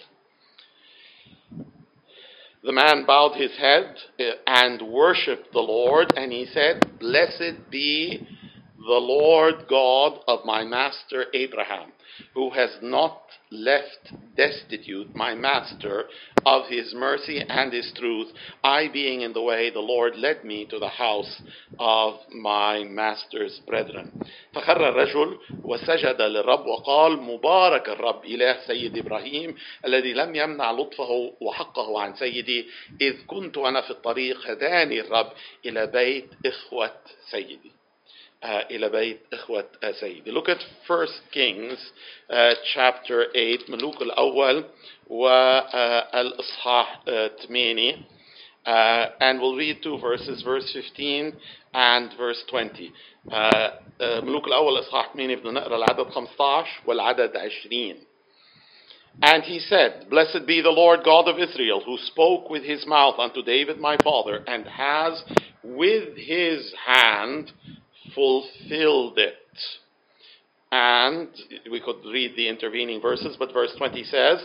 the 2.61 2.73
man 2.73 3.05
bowed 3.05 3.35
his 3.35 3.55
head 3.57 3.95
uh, 4.19 4.23
and 4.45 4.81
worshiped 4.81 5.53
the 5.53 5.59
Lord, 5.59 6.11
and 6.17 6.31
he 6.31 6.45
said, 6.45 6.99
Blessed 6.99 7.71
be 7.71 8.27
the 8.86 9.00
Lord 9.00 9.66
God 9.68 10.20
of 10.26 10.44
my 10.44 10.62
master 10.62 11.24
Abraham, 11.32 11.92
who 12.34 12.50
has 12.50 12.70
not 12.82 13.22
left 13.50 14.12
destitute 14.36 15.14
my 15.14 15.34
master 15.34 16.04
of 16.44 16.66
his 16.68 16.92
mercy 16.94 17.42
and 17.48 17.72
his 17.72 17.90
truth. 17.96 18.28
I 18.62 18.88
being 18.92 19.22
in 19.22 19.32
the 19.32 19.42
way, 19.42 19.70
the 19.70 19.80
Lord 19.80 20.16
led 20.16 20.44
me 20.44 20.66
to 20.66 20.78
the 20.78 20.88
house 20.88 21.40
of 21.78 22.14
my 22.30 22.84
master's 22.84 23.60
brethren. 23.66 24.12
فخر 24.54 24.88
الرجل 24.88 25.38
وسجد 25.64 26.22
للرب 26.22 26.66
وقال 26.66 27.22
مبارك 27.22 27.88
الرب 27.88 28.24
إله 28.24 28.66
سيد 28.66 28.98
إبراهيم 28.98 29.56
الذي 29.84 30.12
لم 30.12 30.34
يمنع 30.34 30.70
لطفه 30.70 31.32
وحقه 31.40 32.00
عن 32.00 32.14
سيدي 32.14 32.66
إذ 33.00 33.26
كنت 33.26 33.58
أنا 33.58 33.80
في 33.80 33.90
الطريق 33.90 34.50
هداني 34.50 35.00
الرب 35.00 35.32
إلى 35.66 35.86
بيت 35.86 36.28
إخوة 36.46 36.92
سيدي. 37.30 37.73
uh, 38.43 38.71
إلى 38.71 38.89
بيت 38.89 39.19
إخوة 39.33 39.65
uh, 39.83 39.91
سيدي. 39.91 40.31
Look 40.31 40.49
at 40.49 40.59
1 40.87 41.07
Kings 41.31 41.77
uh, 42.29 42.53
chapter 42.73 43.25
8 43.33 43.69
ملوك 43.69 44.01
الأول 44.01 44.65
والإصحاح 45.09 47.01
uh, 47.07 47.29
8 47.47 47.95
uh, 48.65 49.09
and 49.19 49.39
we'll 49.39 49.55
read 49.55 49.81
two 49.81 49.97
verses, 49.99 50.43
verse 50.43 50.69
15 50.73 51.33
and 51.73 52.11
verse 52.17 52.43
20. 52.49 52.91
Uh, 53.31 53.35
uh, 53.99 54.21
ملوك 54.21 54.47
الأول 54.47 54.79
إصحاح 54.79 55.13
8 55.15 55.35
بدنا 55.35 55.51
نقرأ 55.51 55.75
العدد 55.75 56.09
15 56.11 56.65
والعدد 56.85 57.31
20. 57.37 57.95
And 59.21 59.43
he 59.43 59.59
said, 59.59 60.09
Blessed 60.09 60.45
be 60.45 60.61
the 60.61 60.69
Lord 60.69 61.03
God 61.03 61.27
of 61.27 61.39
Israel, 61.39 61.81
who 61.85 61.97
spoke 61.97 62.49
with 62.49 62.63
his 62.63 62.85
mouth 62.85 63.19
unto 63.19 63.41
David 63.43 63.79
my 63.79 63.97
father, 64.03 64.43
and 64.47 64.65
has 64.65 65.23
with 65.63 66.15
his 66.15 66.73
hand 66.85 67.51
fulfilled 68.13 69.17
it. 69.17 69.35
And 70.71 71.29
we 71.71 71.79
could 71.79 72.05
read 72.05 72.35
the 72.35 72.47
intervening 72.47 73.01
verses, 73.01 73.35
but 73.39 73.51
verse 73.53 73.73
20 73.77 74.03
says 74.03 74.39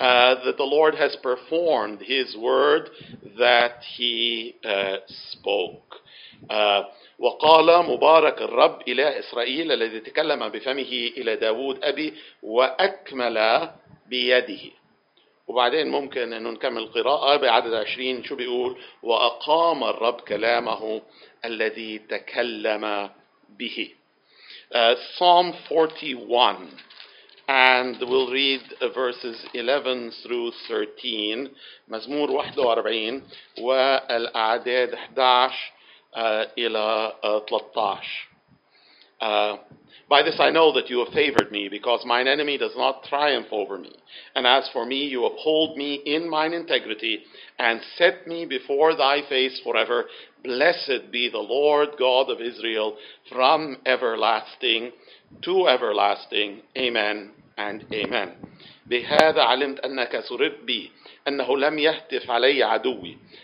uh, 0.00 0.34
that 0.44 0.56
the 0.56 0.64
Lord 0.64 0.94
has 0.96 1.16
performed 1.22 2.00
his 2.00 2.36
word 2.36 2.90
that 3.38 3.82
he 3.96 4.56
uh, 4.64 4.96
spoke. 5.32 5.94
Uh, 6.50 6.82
وقال 7.18 7.86
مبارك 7.90 8.42
الرب 8.42 8.88
إله 8.88 9.18
إسرائيل 9.18 9.72
الذي 9.72 10.00
تكلم 10.00 10.48
بفمه 10.48 11.10
إلى 11.16 11.36
داود 11.36 11.84
أبي 11.84 12.14
وأكمل 12.42 13.68
بيده 14.08 14.60
وبعدين 15.48 15.88
ممكن 15.88 16.32
انه 16.32 16.50
نكمل 16.50 16.82
القراءة 16.82 17.36
بعدد 17.36 17.74
عشرين 17.74 18.24
شو 18.24 18.36
بيقول 18.36 18.76
وأقام 19.02 19.84
الرب 19.84 20.20
كلامه 20.20 21.02
الذي 21.45 21.99
تكلم 21.99 23.09
به 23.49 23.89
uh, 24.73 24.95
Psalm 24.95 25.53
41 25.69 26.69
and 27.47 27.97
we'll 28.01 28.31
read 28.31 28.61
uh, 28.81 28.89
verses 28.89 29.45
11 29.53 30.11
through 30.23 30.51
13 30.67 31.49
مزمور 31.87 32.29
41 32.31 33.21
والأعداد 33.59 34.93
11 34.93 35.51
uh, 36.13 36.47
إلى 36.57 37.13
uh, 37.23 37.39
13 37.49 38.32
uh, 39.22 39.56
by 40.08 40.22
this 40.22 40.36
I 40.38 40.50
know 40.50 40.72
that 40.72 40.88
you 40.88 41.04
have 41.04 41.12
favored 41.12 41.52
me, 41.52 41.68
because 41.68 42.04
mine 42.06 42.28
enemy 42.28 42.56
does 42.56 42.74
not 42.76 43.04
triumph 43.04 43.48
over 43.52 43.78
me. 43.78 43.92
And 44.34 44.46
as 44.46 44.68
for 44.72 44.86
me, 44.86 45.06
you 45.06 45.26
uphold 45.26 45.76
me 45.76 45.96
in 45.96 46.30
mine 46.30 46.54
integrity, 46.54 47.24
and 47.58 47.80
set 47.96 48.26
me 48.26 48.46
before 48.46 48.96
thy 48.96 49.20
face 49.28 49.60
forever. 49.62 50.06
Blessed 50.42 51.10
be 51.10 51.28
the 51.28 51.38
Lord 51.38 51.90
God 51.98 52.30
of 52.30 52.40
Israel 52.40 52.96
from 53.30 53.76
everlasting 53.84 54.92
to 55.42 55.68
everlasting. 55.68 56.62
Amen 56.76 57.32
and 57.56 57.84
amen. 57.92 58.36
بهذا 58.88 59.42
علمت 59.42 59.80
أنك 59.80 60.20
سررت 60.20 60.64
بي 60.64 60.90
أنه 61.28 61.56
لم 61.56 61.78
يهتف 61.78 62.30
علي 62.30 62.62
عدوي 62.62 63.16
آه 63.16 63.41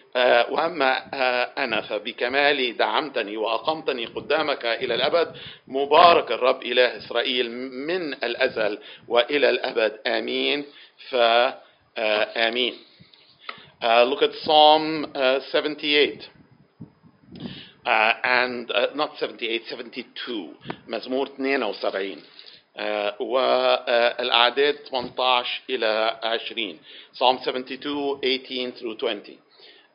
وأما 0.51 1.09
آه 1.13 1.43
أنا 1.57 1.81
فبكمالي 1.81 2.71
دعمتني 2.71 3.37
وأقمتني 3.37 4.05
قدامك 4.05 4.65
إلى 4.65 4.95
الأبد. 4.95 5.35
مبارك 5.67 6.31
الرب 6.31 6.63
إله 6.63 6.97
إسرائيل 6.97 7.51
من 7.87 8.13
الأزل 8.13 8.79
وإلى 9.07 9.49
الأبد. 9.49 9.99
آمين. 10.07 10.65
فآمين 11.09 12.73
uh, 13.81 14.03
Look 14.03 14.21
at 14.21 14.33
Psalm 14.43 15.05
uh, 15.15 15.39
78 15.51 16.29
uh, 17.85 18.13
and 18.23 18.71
not 18.95 19.17
78 19.17 19.61
72 19.69 20.53
مزمور 20.87 21.29
72 21.39 22.21
Uh, 22.79 23.11
والأعداد 23.19 24.75
18 24.91 25.61
إلى 25.69 26.19
20 26.23 26.79
Psalm 27.13 27.37
72 27.43 28.19
18 28.23 28.71
through 28.71 28.95
20 28.95 29.37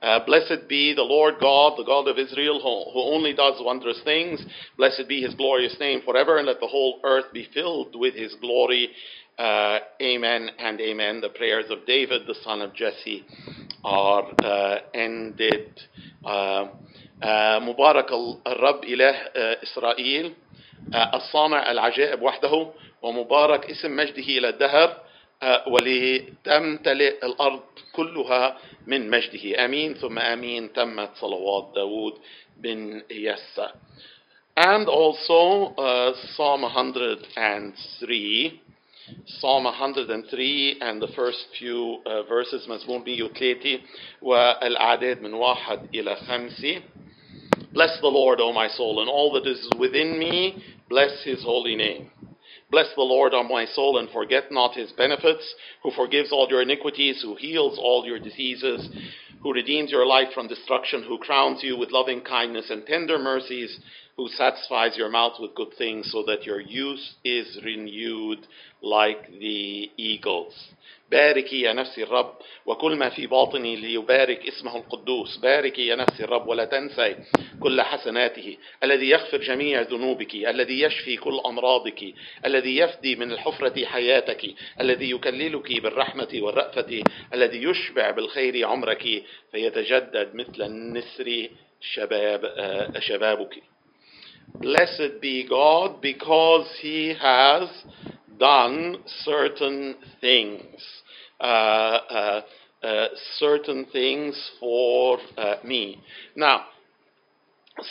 uh, 0.04 0.24
Blessed 0.26 0.68
be 0.68 0.94
the 0.94 1.04
Lord 1.04 1.36
God, 1.42 1.78
the 1.78 1.84
God 1.84 2.08
of 2.08 2.18
Israel, 2.18 2.60
who, 2.62 2.92
who, 2.94 3.14
only 3.14 3.34
does 3.34 3.56
wondrous 3.60 4.00
things. 4.04 4.44
Blessed 4.78 5.08
be 5.08 5.22
his 5.22 5.34
glorious 5.36 5.76
name 5.80 6.02
forever, 6.06 6.38
and 6.38 6.48
let 6.48 6.60
the 6.60 6.68
whole 6.68 7.00
earth 7.04 7.26
be 7.34 7.48
filled 7.54 7.96
with 7.96 8.16
his 8.16 8.34
glory. 8.36 8.90
Uh, 9.38 9.80
amen 10.02 10.50
and 10.58 10.80
amen. 10.82 11.22
The 11.22 11.30
prayers 11.30 11.66
of 11.70 11.86
David, 11.86 12.24
the 12.28 12.36
son 12.44 12.62
of 12.62 12.74
Jesse, 12.74 13.26
are 13.84 14.32
ended. 14.94 15.80
مبارك 17.62 18.12
الرب 18.48 18.84
إله 18.84 19.16
إسرائيل 19.64 20.34
الصانع 20.94 21.72
العجائب 21.72 22.22
وحده 22.22 22.72
ومبارك 23.02 23.70
اسم 23.70 23.96
مجده 23.96 24.24
إلى 24.24 24.50
الدهر 24.50 24.98
ولتمتلئ 25.67 27.27
الأرض 27.27 27.63
كلها 27.93 28.59
من 28.87 29.11
مجده 29.11 29.65
أمين 29.65 29.95
ثم 29.95 30.19
أمين 30.19 30.73
تمت 30.73 31.11
صلوات 31.21 31.73
داود 31.75 32.15
بن 32.57 33.03
يسى 33.11 33.69
And 34.57 34.89
also 34.89 35.75
uh, 35.77 36.13
Psalm 36.37 36.63
103 36.63 38.61
Psalm 39.27 39.65
103 39.65 40.79
and 40.81 41.03
the 41.03 41.09
first 41.09 41.47
few 41.59 41.99
uh, 42.07 42.23
verses 42.23 42.69
مزمور 42.69 42.99
103 43.01 43.81
والأعداد 44.23 45.23
من 45.23 45.35
واحد 45.35 45.95
إلى 45.95 46.17
خمسة 46.17 46.83
Bless 47.73 47.99
the 48.01 48.07
Lord, 48.07 48.41
O 48.41 48.53
my 48.53 48.69
soul, 48.69 49.01
and 49.01 49.11
all 49.11 49.33
that 49.33 49.49
is 49.51 49.69
within 49.81 50.17
me, 50.17 50.63
bless 50.89 51.25
his 51.25 51.43
holy 51.43 51.75
name. 51.75 52.09
Bless 52.75 52.93
the 52.97 53.03
Lord, 53.03 53.35
O 53.35 53.45
my 53.45 53.67
soul, 53.67 53.99
and 53.99 54.11
forget 54.11 54.51
not 54.51 54.75
his 54.75 54.91
benefits, 54.91 55.55
who 55.85 55.93
forgives 55.93 56.33
all 56.33 56.49
your 56.51 56.61
iniquities, 56.61 57.23
who 57.23 57.37
heals 57.37 57.79
all 57.79 58.05
your 58.05 58.19
diseases, 58.19 58.89
who 59.45 59.53
redeems 59.53 59.93
your 59.93 60.05
life 60.05 60.33
from 60.35 60.49
destruction, 60.49 61.05
who 61.05 61.19
crowns 61.19 61.63
you 61.63 61.77
with 61.77 61.93
loving 61.93 62.21
kindness 62.23 62.71
and 62.71 62.85
tender 62.85 63.17
mercies, 63.17 63.79
who 64.17 64.29
satisfies 64.29 64.97
your 64.97 65.09
mouth 65.09 65.35
with 65.41 65.55
good 65.55 65.75
things 65.77 66.11
so 66.13 66.23
that 66.23 66.45
your 66.45 66.61
youth 66.61 67.05
is 67.25 67.59
renewed 67.65 68.47
like 68.83 69.31
the 69.41 69.91
eagles. 69.97 70.55
باركي 71.11 71.61
يا 71.61 71.73
نفسي 71.73 72.03
الرب 72.03 72.35
وكل 72.67 72.97
ما 72.97 73.09
في 73.09 73.27
باطني 73.27 73.77
ليبارك 73.77 74.49
اسمه 74.49 74.77
القدوس. 74.77 75.37
باركي 75.37 75.87
يا 75.87 75.97
نفسي 75.97 76.25
الرب 76.25 76.49
ولا 76.49 76.65
تنسي 76.65 77.17
كل 77.61 77.83
حسناته. 77.83 78.57
الذي 78.83 79.09
يغفر 79.09 79.39
جميع 79.41 79.81
ذنوبك 79.81 80.35
الذي 80.35 80.81
يشفي 80.81 81.17
كل 81.17 81.41
أمراضك 81.47 82.15
الذي 82.45 82.77
يفدي 82.77 83.17
من 83.17 83.33
الحفرة 83.33 83.85
حياتك 83.85 84.55
الذي 84.81 85.11
يكللك 85.11 85.81
بالرحمة 85.83 86.29
والرأفة 86.35 87.03
الذي 87.35 87.63
يشبع 87.63 88.11
بالخير 88.11 88.67
عمرك 88.67 89.23
فيتجدد 89.53 90.35
مثل 90.35 90.63
النسر 90.63 91.49
شباب 91.81 92.45
آه، 92.45 92.99
شبابك. 92.99 93.74
Blessed 94.61 95.21
be 95.21 95.47
God 95.49 96.01
because 96.01 96.69
he 96.81 97.15
has 97.21 97.69
done 98.39 98.99
certain 99.25 99.97
things, 100.21 100.65
uh, 101.41 101.45
uh, 101.45 102.41
uh, 102.83 103.07
certain 103.39 103.87
things 103.93 104.51
for 104.61 105.19
uh, 105.37 105.57
me. 105.65 106.01
Now, 106.37 106.67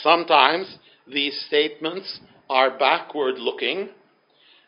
sometimes 0.02 0.76
these 1.06 1.44
statements 1.46 2.20
are 2.48 2.78
backward 2.78 3.38
looking, 3.38 3.88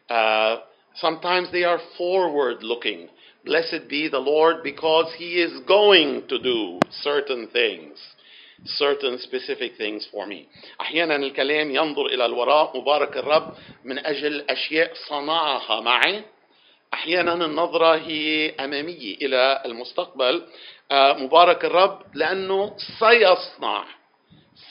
uh, 0.09 0.57
sometimes 0.97 1.51
they 1.53 1.65
are 1.65 1.81
forward 1.97 2.63
looking. 2.63 3.09
Blessed 3.45 3.89
be 3.89 4.09
the 4.09 4.19
Lord 4.19 4.63
because 4.63 5.13
he 5.17 5.41
is 5.41 5.61
going 5.67 6.25
to 6.29 6.39
do 6.43 6.81
certain 7.03 7.49
things. 7.53 7.99
Certain 8.65 9.19
specific 9.19 9.77
things 9.79 10.07
for 10.13 10.27
me. 10.27 10.49
أحيانا 10.81 11.17
الكلام 11.17 11.71
ينظر 11.71 12.07
إلى 12.07 12.27
الوراء 12.27 12.79
مبارك 12.81 13.17
الرب 13.17 13.55
من 13.85 14.07
أجل 14.07 14.45
أشياء 14.51 14.93
صنعها 15.09 15.81
معي. 15.81 16.23
أحيانا 16.95 17.45
النظرة 17.45 17.97
هي 17.97 18.51
أمامية 18.51 19.15
إلى 19.15 19.63
المستقبل. 19.67 20.47
آه، 20.91 21.13
مبارك 21.13 21.65
الرب 21.65 22.03
لأنه 22.15 22.77
سيصنع 22.99 23.85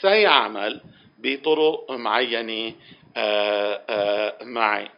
سيعمل 0.02 0.82
بطرق 1.20 1.92
معينة 1.92 2.74
آه، 3.18 3.82
آه، 3.90 4.44
معي 4.44 4.90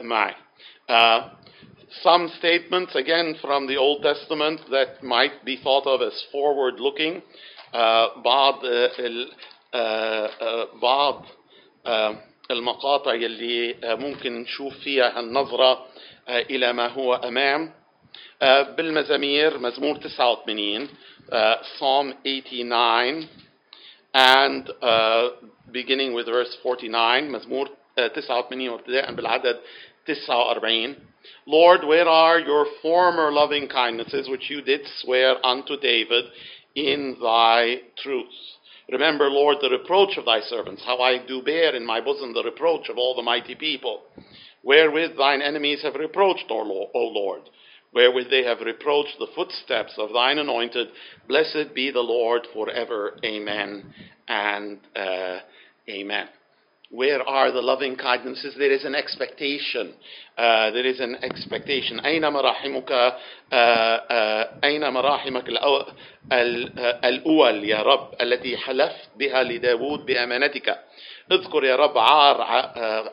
معي. 0.00 0.34
some 2.03 2.29
statements 2.39 2.95
again 2.95 3.35
from 3.41 3.67
the 3.67 3.77
Old 3.77 4.03
Testament 4.03 4.61
that 4.71 5.03
might 5.03 5.45
be 5.45 5.57
thought 5.63 5.87
of 5.87 6.01
as 6.01 6.23
forward 6.31 6.79
looking 6.79 7.21
uh, 7.73 8.07
بعض 8.23 8.63
uh, 8.63 8.89
ال, 8.99 9.27
uh, 9.73 9.77
uh, 9.77 10.81
بعض 10.81 11.25
uh, 11.85 12.15
المقاطع 12.51 13.13
اللي 13.13 13.73
uh, 13.73 13.85
ممكن 13.85 14.41
نشوف 14.41 14.73
فيها 14.73 15.19
النظرة 15.19 15.73
uh, 15.75 16.29
إلى 16.29 16.73
ما 16.73 16.87
هو 16.87 17.13
أمام 17.15 17.73
uh, 18.43 18.45
بالمزامير 18.77 19.57
مزمور 19.57 19.95
89 19.95 20.87
uh, 21.31 21.55
Psalm 21.77 22.13
89 22.25 23.27
and 24.13 24.69
uh, 24.81 25.29
beginning 25.71 26.13
with 26.13 26.25
verse 26.27 26.55
49 26.63 27.31
مزمور 27.31 27.69
uh, 27.99 28.09
89 28.09 28.69
وابتداء 28.69 29.11
بالعدد 29.11 29.59
49 30.07 30.95
Lord, 31.46 31.84
where 31.84 32.08
are 32.08 32.38
your 32.38 32.66
former 32.82 33.32
loving 33.32 33.68
kindnesses 33.68 34.28
which 34.28 34.50
you 34.50 34.62
did 34.62 34.80
swear 35.00 35.44
unto 35.44 35.78
David 35.78 36.24
in 36.74 37.16
thy 37.20 37.80
truth? 38.02 38.26
Remember, 38.90 39.30
Lord, 39.30 39.58
the 39.60 39.70
reproach 39.70 40.16
of 40.16 40.24
thy 40.24 40.40
servants, 40.40 40.82
how 40.84 40.98
I 40.98 41.24
do 41.24 41.42
bear 41.42 41.74
in 41.76 41.86
my 41.86 42.00
bosom 42.00 42.34
the 42.34 42.42
reproach 42.42 42.88
of 42.88 42.98
all 42.98 43.14
the 43.14 43.22
mighty 43.22 43.54
people, 43.54 44.02
wherewith 44.64 45.16
thine 45.16 45.42
enemies 45.42 45.82
have 45.82 45.94
reproached, 45.94 46.46
O 46.50 46.92
Lord, 46.94 47.42
wherewith 47.94 48.30
they 48.30 48.42
have 48.44 48.60
reproached 48.60 49.16
the 49.18 49.28
footsteps 49.34 49.94
of 49.96 50.12
thine 50.12 50.38
anointed. 50.38 50.88
Blessed 51.28 51.74
be 51.74 51.90
the 51.90 52.00
Lord 52.00 52.46
forever. 52.52 53.16
Amen 53.24 53.94
and 54.26 54.78
uh, 54.96 55.38
amen. 55.88 56.28
Where 56.90 57.22
are 57.22 57.52
the 57.52 57.62
loving 57.62 57.96
kindnesses? 57.96 58.54
There 58.58 58.72
is 58.72 58.84
an 58.84 58.96
expectation. 58.96 59.94
Uh, 60.36 60.70
there 60.70 60.86
is 60.86 60.98
an 61.00 61.16
expectation. 61.22 62.00
أين 62.00 62.28
مراحمك 62.32 62.90
uh, 62.90 63.12
uh, 63.52 64.64
أين 64.64 64.90
مراحمك 64.92 65.48
uh, 65.48 65.92
الأول 67.04 67.64
يا 67.64 67.82
رب 67.82 68.14
التي 68.20 68.56
حلفت 68.56 69.08
بها 69.16 69.42
لداود 69.42 70.06
بأمانتك 70.06 70.78
اذكر 71.32 71.64
يا 71.64 71.76
رب 71.76 71.98
عار 71.98 72.40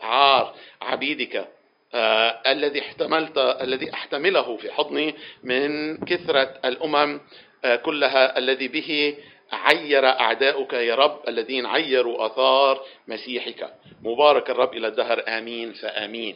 عار 0.01 0.55
عبيدك 0.81 1.47
آه، 1.93 2.41
الذي 2.51 2.79
احتملت 2.79 3.37
الذي 3.37 3.93
أحتمله 3.93 4.57
في 4.57 4.71
حضني 4.71 5.15
من 5.43 5.97
كثرة 5.97 6.59
الأمم 6.65 7.19
آه، 7.65 7.75
كلها 7.75 8.37
الذي 8.37 8.67
به 8.67 9.17
عير 9.51 10.05
أعداؤك 10.05 10.73
يا 10.73 10.95
رب 10.95 11.19
الذين 11.27 11.65
عيروا 11.65 12.25
آثار 12.25 12.83
مسيحك. 13.07 13.73
مبارك 14.03 14.49
الرب 14.49 14.73
إلى 14.73 14.87
الدهر. 14.87 15.23
آمين. 15.27 15.73
فآمين. 15.73 16.35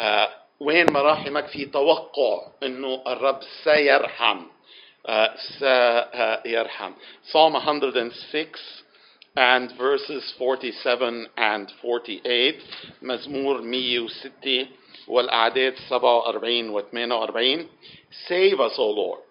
آه، 0.00 0.30
وين 0.60 0.92
مراحمك؟ 0.92 1.46
في 1.46 1.64
توقع 1.64 2.46
أنه 2.62 3.02
الرب 3.06 3.40
سيرحم. 3.64 4.40
آه، 5.06 5.34
سيرحم. 5.58 6.92
Psalm 7.32 7.56
106 7.56 8.84
and 9.36 9.72
verses 9.72 10.22
47 10.38 11.26
and 11.36 11.70
48 11.82 12.60
مزمور 13.02 13.60
106 13.62 14.66
والأعداد 15.08 15.74
47 15.88 16.70
و 16.70 16.80
48 16.80 17.68
Save 18.28 18.60
us, 18.60 18.78
O 18.78 18.90
Lord, 18.90 19.23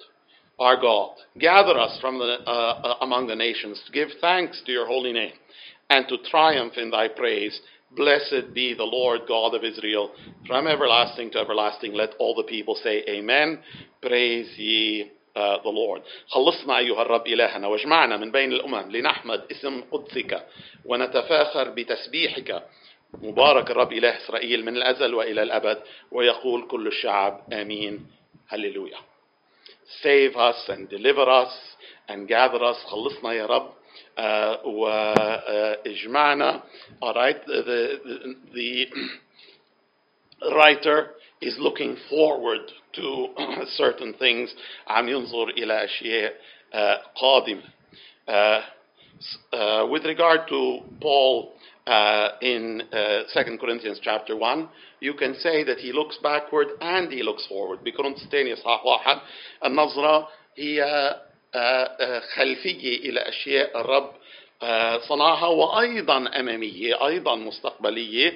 our 0.62 0.81
God. 0.81 1.14
Gather 1.38 1.79
us 1.79 1.98
from 2.01 2.18
the, 2.18 2.38
uh, 2.46 2.51
uh, 2.51 2.94
among 3.03 3.27
the 3.29 3.37
nations 3.37 3.81
to 3.87 3.92
give 3.92 4.09
thanks 4.20 4.61
to 4.66 4.72
your 4.72 4.87
holy 4.87 5.12
name 5.12 5.33
and 5.90 6.07
to 6.09 6.18
triumph 6.31 6.74
in 6.77 6.90
thy 6.90 7.09
praise. 7.09 7.59
Blessed 7.96 8.53
be 8.53 8.74
the 8.74 8.85
Lord 8.85 9.22
God 9.27 9.55
of 9.55 9.64
Israel 9.64 10.11
from 10.46 10.66
everlasting 10.66 11.31
to 11.33 11.38
everlasting. 11.38 11.94
Let 11.94 12.11
all 12.18 12.35
the 12.35 12.42
people 12.42 12.74
say 12.83 13.03
amen. 13.09 13.61
Praise 14.03 14.53
ye 14.59 15.11
uh, 15.37 15.62
the 15.62 15.68
Lord. 15.70 16.03
خلصنا 16.29 16.79
أيها 16.79 17.03
الرب 17.03 17.27
إلهنا 17.27 17.66
واجمعنا 17.66 18.16
من 18.16 18.31
بين 18.31 18.53
الأمم 18.53 18.90
لنحمد 18.90 19.44
اسم 19.51 19.85
قدسك 19.92 20.46
ونتفاخر 20.85 21.68
بتسبيحك 21.70 22.62
مبارك 23.22 23.70
الرب 23.70 23.92
إله 23.92 24.16
إسرائيل 24.16 24.64
من 24.64 24.77
الأزل 24.77 25.14
وإلى 25.14 25.42
الأبد 25.42 25.83
ويقول 26.12 26.66
كل 26.66 26.87
الشعب 26.87 27.53
آمين 27.53 28.07
هللويا 28.48 28.98
Save 30.03 30.37
us 30.37 30.68
and 30.68 30.88
deliver 30.88 31.29
us 31.29 31.53
and 32.09 32.29
gather 32.29 32.62
us 32.64 32.77
خلصنا 32.85 33.33
يا 33.33 33.46
رب 33.46 33.70
uh, 34.18 34.66
واجمعنا 34.66 36.62
all 37.03 37.14
right 37.14 37.44
the, 37.46 37.62
the, 37.62 38.35
the 38.55 38.87
writer 40.55 41.11
is 41.40 41.57
looking 41.59 41.96
forward 42.11 42.61
to 42.94 43.29
certain 43.77 44.14
things 44.14 44.55
عم 44.88 45.09
ينظر 45.09 45.48
إلى 45.48 45.85
أشياء 45.85 46.35
uh, 46.72 46.96
قادمة 47.16 47.62
uh, 48.29 48.61
uh, 49.53 49.87
with 49.90 50.05
regard 50.05 50.46
to 50.48 50.81
Paul 51.01 51.53
uh, 51.88 52.30
in 52.41 52.82
uh, 52.93 53.24
2 53.34 53.58
Corinthians 53.58 54.00
chapter 54.02 54.36
1, 54.36 54.69
you 55.02 55.13
can 55.13 55.36
say 55.36 55.63
that 55.63 55.80
he 55.80 55.91
looks 55.91 56.17
backward 56.24 56.67
and 56.80 57.12
he 57.12 57.24
looks 57.24 57.46
forward. 57.48 57.80
واحد 58.86 59.19
النظرة 59.65 60.30
هي 60.58 61.15
خلفية 62.36 63.10
إلى 63.10 63.19
أشياء 63.19 63.82
الرب 63.82 64.12
uh, 64.62 64.65
صنعها 65.08 65.48
وأيضا 65.48 66.39
أمامية 66.39 67.08
أيضا 67.08 67.36
مستقبلية 67.36 68.30
uh, 68.30 68.34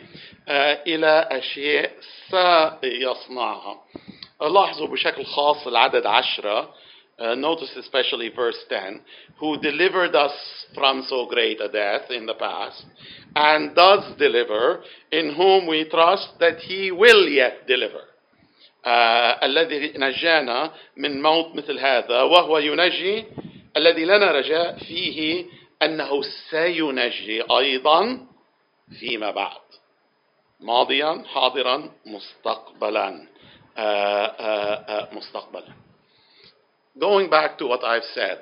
إلى 0.88 1.28
أشياء 1.32 1.92
سيصنعها. 2.30 3.82
لاحظوا 4.42 4.88
بشكل 4.88 5.26
خاص 5.26 5.68
العدد 5.68 6.06
عشرة 6.06 6.74
uh, 7.19 7.35
notice 7.35 7.71
especially 7.77 8.31
verse 8.35 8.59
10, 8.69 9.01
who 9.38 9.59
delivered 9.61 10.15
us 10.15 10.33
from 10.75 11.05
so 11.09 11.27
great 11.27 11.61
a 11.61 11.69
death 11.69 12.11
in 12.11 12.27
the 12.27 12.35
past, 12.35 12.85
and 13.35 13.75
does 13.75 14.17
deliver, 14.19 14.83
in 15.11 15.35
whom 15.35 15.67
we 15.67 15.88
trust 15.88 16.29
that 16.41 16.59
he 16.59 16.91
will 16.91 17.29
yet 17.29 17.67
deliver. 17.67 18.03
uh, 18.85 19.38
الذي 19.43 19.93
نجانا 19.97 20.73
من 20.97 21.23
موت 21.23 21.55
مثل 21.55 21.79
هذا 21.79 22.23
وهو 22.23 22.59
ينجي 22.59 23.25
الذي 23.77 24.05
لنا 24.05 24.31
رجاء 24.31 24.79
فيه 24.79 25.47
أنه 25.83 26.23
سينجي 26.51 27.43
أيضا 27.43 28.27
فيما 29.01 29.31
بعد 29.31 29.61
ماضيا 30.61 31.25
حاضرا 31.27 31.91
مستقبلا 32.07 33.27
uh, 33.77 33.81
uh, 33.81 34.91
uh, 34.91 35.15
مستقبلا 35.15 35.73
Going 37.00 37.30
back 37.30 37.58
to 37.60 37.68
what 37.68 37.84
I've 37.84 38.10
said, 38.14 38.40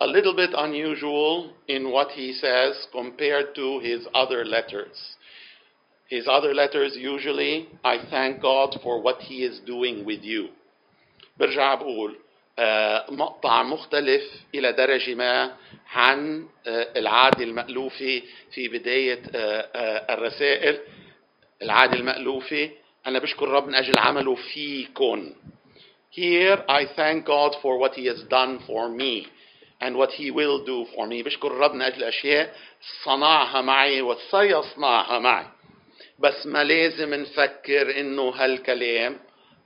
a 0.00 0.06
little 0.06 0.34
bit 0.34 0.50
unusual 0.56 1.52
in 1.66 1.90
what 1.90 2.10
he 2.10 2.32
says 2.32 2.86
compared 2.92 3.54
to 3.54 3.80
his 3.80 4.06
other 4.14 4.44
letters. 4.44 5.16
His 6.08 6.28
other 6.28 6.52
letters 6.54 6.96
usually, 6.96 7.68
I 7.82 7.98
thank 8.10 8.42
God 8.42 8.76
for 8.82 9.00
what 9.00 9.20
he 9.22 9.44
is 9.44 9.60
doing 9.66 10.04
with 10.04 10.22
you. 10.22 10.48
برجع 11.38 11.74
بقول 11.74 12.16
آه، 12.58 13.10
مقطع 13.10 13.62
مختلف 13.62 14.22
إلى 14.54 14.72
درجة 14.72 15.14
ما 15.14 15.56
عن 15.92 16.46
آه، 16.66 16.88
العادة 16.96 17.44
المألوفة 17.44 18.22
في 18.52 18.68
بداية 18.68 19.22
آه، 19.34 19.68
آه، 19.74 20.14
الرسائل 20.14 20.80
العادة 21.62 21.94
المألوفة 21.94 22.70
أنا 23.06 23.18
بشكر 23.18 23.48
رب 23.48 23.66
من 23.66 23.74
أجل 23.74 23.98
عمله 23.98 24.34
فيكن 24.34 25.32
Here 26.13 26.63
I 26.67 26.85
thank 26.95 27.25
God 27.25 27.55
for 27.61 27.77
what 27.77 27.93
He 27.93 28.05
has 28.07 28.23
done 28.29 28.59
for 28.67 28.89
me 28.89 29.27
and 29.81 29.95
what 29.95 30.11
He 30.11 30.31
will 30.31 30.65
do 30.65 30.85
for 30.95 31.07
me 31.07 31.23
بشكر 31.23 31.47
الرب 31.47 31.73
من 31.73 31.81
أجل 31.81 32.03
أشياء 32.03 32.53
صنعها 33.03 33.61
معي 33.61 34.01
وسيصنعها 34.01 35.19
معي 35.19 35.45
بس 36.19 36.45
ما 36.45 36.63
لازم 36.63 37.13
نفكر 37.13 37.99
إنه 37.99 38.29
هالكلام 38.29 39.19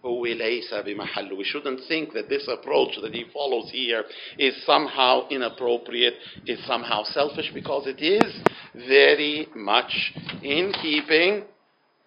هو 0.06 0.26
ليس 0.26 0.73
بمحله. 0.73 1.38
We 1.38 1.43
shouldn't 1.45 1.82
think 1.88 2.13
that 2.13 2.30
this 2.30 2.47
approach 2.47 2.97
that 3.02 3.13
he 3.13 3.26
follows 3.34 3.69
here 3.71 4.04
is 4.38 4.54
somehow 4.65 5.28
inappropriate, 5.30 6.15
is 6.45 6.60
somehow 6.67 7.04
selfish, 7.04 7.52
because 7.54 7.88
it 7.88 8.02
is 8.02 8.34
very 8.76 9.47
much 9.56 10.13
in 10.43 10.73
keeping 10.82 11.43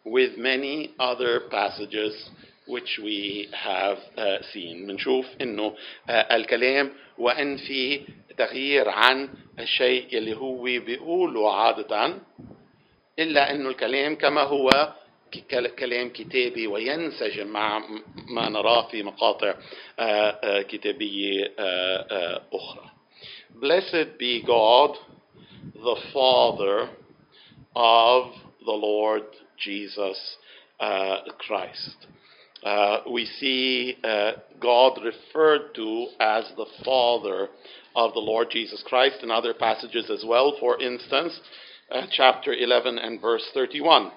with 0.05 0.37
many 0.37 0.95
other 0.99 1.40
passages 1.51 2.31
which 2.72 3.00
we 3.04 3.50
have 3.54 3.98
uh, 4.18 4.42
seen. 4.54 4.88
بنشوف 4.88 5.26
إنه 5.42 5.70
uh, 5.70 5.76
الكلام 6.10 6.92
وإن 7.18 7.58
في 7.58 8.02
تغيير 8.38 8.90
عن 8.90 9.30
الشيء 9.60 10.18
اللي 10.18 10.38
هو 10.38 10.64
بيقوله 10.64 11.54
عادة 11.56 12.20
إلا 13.20 13.52
إنه 13.52 13.70
الكلام 13.70 14.16
كما 14.16 14.42
هو 14.42 14.94
كلام 15.80 16.10
كتابي 16.10 16.68
وينسجم 16.68 17.48
مع 17.48 17.84
ما 18.28 18.50
نراه 18.50 18.88
في 18.88 19.04
مقاطع 19.04 19.56
آه، 20.00 20.40
آه، 20.44 20.62
كتابية 20.62 21.54
آه، 21.60 22.42
أخرى. 22.54 22.92
Blessed 23.62 24.18
be 24.18 24.42
God, 24.46 24.98
the 25.76 25.98
Father 26.14 26.90
of 27.76 28.24
the 28.66 28.78
Lord 28.90 29.28
Jesus 29.58 30.18
uh, 30.80 31.18
Christ. 31.38 32.08
Uh, 32.62 33.01
we 33.11 33.27
see 33.38 33.97
uh, 34.03 34.33
God 34.61 34.99
referred 35.05 35.75
to 35.75 36.07
as 36.19 36.45
the 36.57 36.66
Father 36.85 37.49
of 37.95 38.12
the 38.14 38.21
Lord 38.21 38.49
Jesus 38.51 38.83
Christ 38.87 39.16
in 39.23 39.31
other 39.31 39.55
passages 39.55 40.11
as 40.11 40.25
well. 40.27 40.57
For 40.59 40.81
instance, 40.81 41.38
uh, 41.90 42.07
chapter 42.11 42.53
11 42.53 42.99
and 42.99 43.21
verse 43.21 43.45
31. 43.55 44.11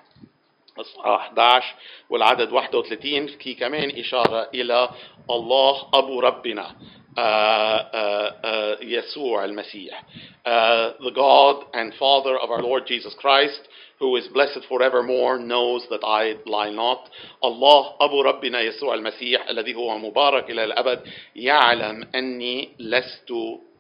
اصحاح 0.80 1.32
11 1.32 1.64
والعدد 2.10 2.50
31 2.50 3.28
في 3.28 3.54
كمان 3.54 4.00
إشارة 4.00 4.50
إلى 4.54 4.90
الله 5.30 5.90
أبو 5.94 6.20
ربنا 6.20 6.76
آه، 7.18 7.22
آه، 7.22 8.36
آه، 8.46 8.78
يسوع 8.82 9.46
المسيح 9.46 10.04
Uh, 10.46 10.94
the 11.04 11.12
God 11.12 11.66
and 11.74 11.94
Father 12.00 12.36
of 12.38 12.50
our 12.50 12.62
Lord 12.64 12.88
Jesus 12.88 13.14
Christ 13.20 13.62
who 14.00 14.16
is 14.16 14.28
blessed 14.28 14.64
forevermore 14.70 15.40
knows 15.40 15.86
that 15.90 16.04
I 16.04 16.36
lie 16.46 16.72
not 16.72 17.10
الله 17.44 17.96
أبو 18.02 18.22
ربنا 18.22 18.62
يسوع 18.62 18.94
المسيح 18.94 19.50
الذي 19.50 19.76
هو 19.76 19.98
مبارك 19.98 20.52
إلى 20.52 20.64
الأبد 20.64 21.02
يعلم 21.36 22.08
أني 22.16 22.70
لست 22.80 23.34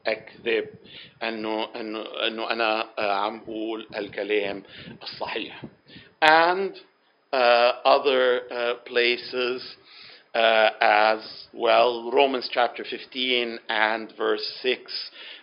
أكذب 0.07 0.65
أنه, 1.23 1.67
أنه, 1.75 2.05
أنه 2.27 2.51
أنا 2.51 2.89
آه، 2.99 3.11
عم 3.11 3.39
بقول 3.39 3.87
الكلام 3.95 4.63
الصحيح 5.03 5.63
and 6.21 6.75
uh, 7.31 7.71
other 7.85 8.41
uh, 8.51 8.73
places 8.85 9.63
uh, 10.35 10.69
as 10.81 11.19
well. 11.53 12.11
Romans 12.11 12.49
chapter 12.51 12.83
15 12.83 13.59
and 13.69 14.13
verse 14.17 14.45
6 14.61 14.91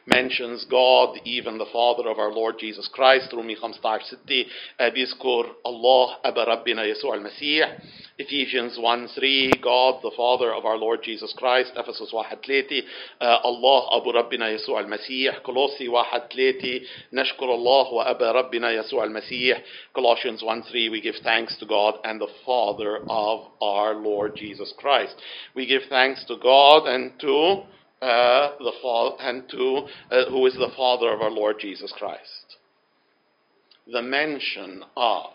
mentions 0.06 0.64
God, 0.70 1.18
even 1.24 1.58
the 1.58 1.66
Father 1.72 2.08
of 2.08 2.18
our 2.18 2.32
Lord 2.32 2.58
Jesus 2.58 2.88
Christ. 2.92 3.32
رومي 3.32 3.56
15 3.56 4.00
6 4.04 4.46
uh, 4.80 4.88
بيذكر 4.88 5.54
الله 5.66 6.16
أبا 6.24 6.44
ربنا 6.44 6.84
يسوع 6.84 7.14
المسيح. 7.14 7.78
Ephesians 8.18 8.78
1 8.78 9.08
3 9.08 9.50
God 9.60 10.02
the 10.02 10.12
Father 10.16 10.54
of 10.54 10.64
our 10.64 10.78
Lord 10.78 11.02
Jesus 11.02 11.32
Christ. 11.36 11.72
Ephesus 11.76 12.12
1 12.12 12.36
3 12.44 12.82
uh, 13.20 13.44
الله 13.44 13.96
أبو 13.96 14.10
ربنا 14.10 14.50
يسوع 14.50 14.80
المسيح. 14.80 15.38
كولوسي 15.38 15.88
1 15.88 16.22
3 16.32 16.80
نشكر 17.12 17.54
الله 17.54 17.92
وأبا 17.92 18.32
ربنا 18.32 18.72
يسوع 18.72 19.04
المسيح. 19.04 19.62
Colossians 19.92 20.42
1 20.42 20.62
3 20.62 20.88
we 20.88 21.00
give 21.00 21.16
thanks 21.22 21.56
to 21.56 21.66
God 21.66 21.94
and 22.04 22.20
the 22.20 22.30
Father 22.46 22.98
of 23.08 23.48
our 23.60 23.94
Lord 23.94 24.36
Jesus 24.36 24.72
Christ. 24.78 25.16
We 25.54 25.66
give 25.66 25.82
thanks 25.88 26.24
to 26.24 26.36
God 26.36 26.86
and 26.86 27.18
to 27.20 27.62
uh, 28.02 28.52
the 28.58 28.72
fa- 28.82 29.16
and 29.20 29.48
to 29.50 29.86
uh, 30.10 30.30
who 30.30 30.46
is 30.46 30.54
the 30.54 30.70
Father 30.76 31.12
of 31.12 31.20
our 31.20 31.30
Lord 31.30 31.56
Jesus 31.60 31.92
Christ. 31.96 32.56
The 33.86 34.02
mention 34.02 34.82
of 34.96 35.30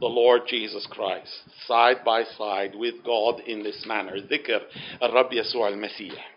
the 0.00 0.06
Lord 0.06 0.42
Jesus 0.46 0.86
Christ 0.90 1.32
side 1.66 2.04
by 2.04 2.24
side 2.38 2.74
with 2.74 2.94
God 3.04 3.40
in 3.40 3.62
this 3.62 3.84
manner 3.86 4.16
ذكر 4.16 4.62
الرب 5.02 5.32
يسوع 5.32 5.68
المسيح 5.68 6.36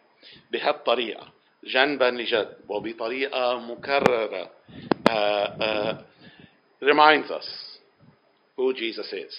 بهالطريقة 0.51 1.27
جنبا 1.63 2.11
لجد 2.11 2.55
وبطريقة 2.69 3.59
مكررة 3.59 4.49
uh, 5.09 5.11
uh, 5.13 6.01
reminds 6.81 7.31
us 7.31 7.77
who 8.55 8.73
Jesus 8.73 9.11
is 9.13 9.35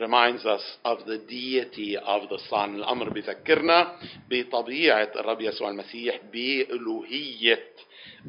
reminds 0.00 0.44
us 0.44 0.62
of 0.84 0.98
the 1.06 1.18
deity 1.18 1.96
of 1.96 2.28
the 2.28 2.38
Son 2.50 2.74
الأمر 2.76 3.08
بيذكرنا 3.08 3.92
بطبيعة 4.30 5.10
الرب 5.16 5.40
يسوع 5.40 5.70
المسيح 5.70 6.20
بألوهية 6.32 7.64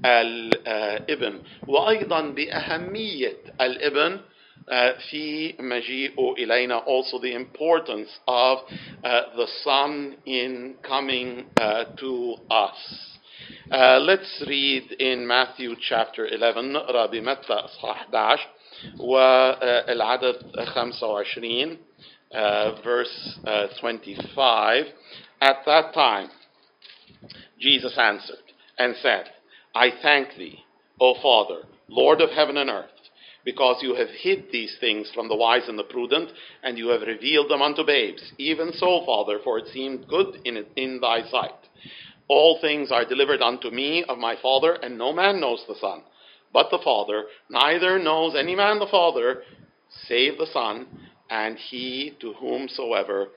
الابن 0.05 1.41
وأيضا 1.67 2.21
بأهمية 2.21 3.38
الابن 3.61 4.19
uh, 4.67 4.71
في 5.09 5.55
مجيئه 5.59 6.33
إلينا 6.38 6.83
also 6.85 7.19
the 7.19 7.33
importance 7.33 8.09
of 8.27 8.59
uh, 9.03 9.21
the 9.35 9.47
Son 9.63 10.15
in 10.25 10.75
coming 10.83 11.45
uh, 11.59 11.85
to 11.97 12.35
us. 12.49 12.77
Uh, 13.71 13.99
let's 13.99 14.43
read 14.47 14.91
in 14.99 15.25
Matthew 15.27 15.75
chapter 15.89 16.25
11 16.27 16.71
نقرا 16.73 17.05
بمتى 17.05 17.53
اصحاح 17.53 18.07
11 18.13 18.47
والعدد 18.99 20.38
25 20.73 21.77
uh, 22.33 22.81
verse 22.83 23.39
uh, 23.45 23.67
25 23.79 24.85
At 25.41 25.57
that 25.65 25.93
time 25.93 26.29
Jesus 27.59 27.97
answered 27.97 28.38
and 28.77 28.95
said, 29.01 29.25
I 29.73 29.89
thank 30.01 30.35
thee, 30.38 30.59
O 30.99 31.15
Father, 31.21 31.67
Lord 31.88 32.21
of 32.21 32.29
heaven 32.29 32.57
and 32.57 32.69
earth, 32.69 32.89
because 33.43 33.81
you 33.81 33.95
have 33.95 34.09
hid 34.09 34.45
these 34.51 34.75
things 34.79 35.11
from 35.13 35.27
the 35.27 35.35
wise 35.35 35.67
and 35.67 35.77
the 35.77 35.83
prudent, 35.83 36.31
and 36.63 36.77
you 36.77 36.89
have 36.89 37.01
revealed 37.01 37.49
them 37.49 37.61
unto 37.61 37.85
babes. 37.85 38.31
Even 38.38 38.71
so, 38.73 39.03
Father, 39.05 39.39
for 39.43 39.59
it 39.59 39.67
seemed 39.71 40.07
good 40.07 40.39
in, 40.45 40.65
in 40.75 40.99
thy 40.99 41.21
sight. 41.29 41.51
All 42.27 42.57
things 42.59 42.91
are 42.91 43.05
delivered 43.05 43.41
unto 43.41 43.69
me 43.69 44.03
of 44.09 44.17
my 44.17 44.35
Father, 44.41 44.73
and 44.73 44.97
no 44.97 45.13
man 45.13 45.39
knows 45.39 45.63
the 45.67 45.75
Son, 45.79 46.01
but 46.52 46.70
the 46.70 46.78
Father, 46.78 47.24
neither 47.48 47.98
knows 47.98 48.34
any 48.34 48.54
man 48.54 48.78
the 48.78 48.86
Father, 48.86 49.42
save 50.08 50.38
the 50.38 50.46
Son, 50.52 50.86
and 51.30 51.56
he 51.56 52.14
to 52.20 52.32
whomsoever 52.34 53.28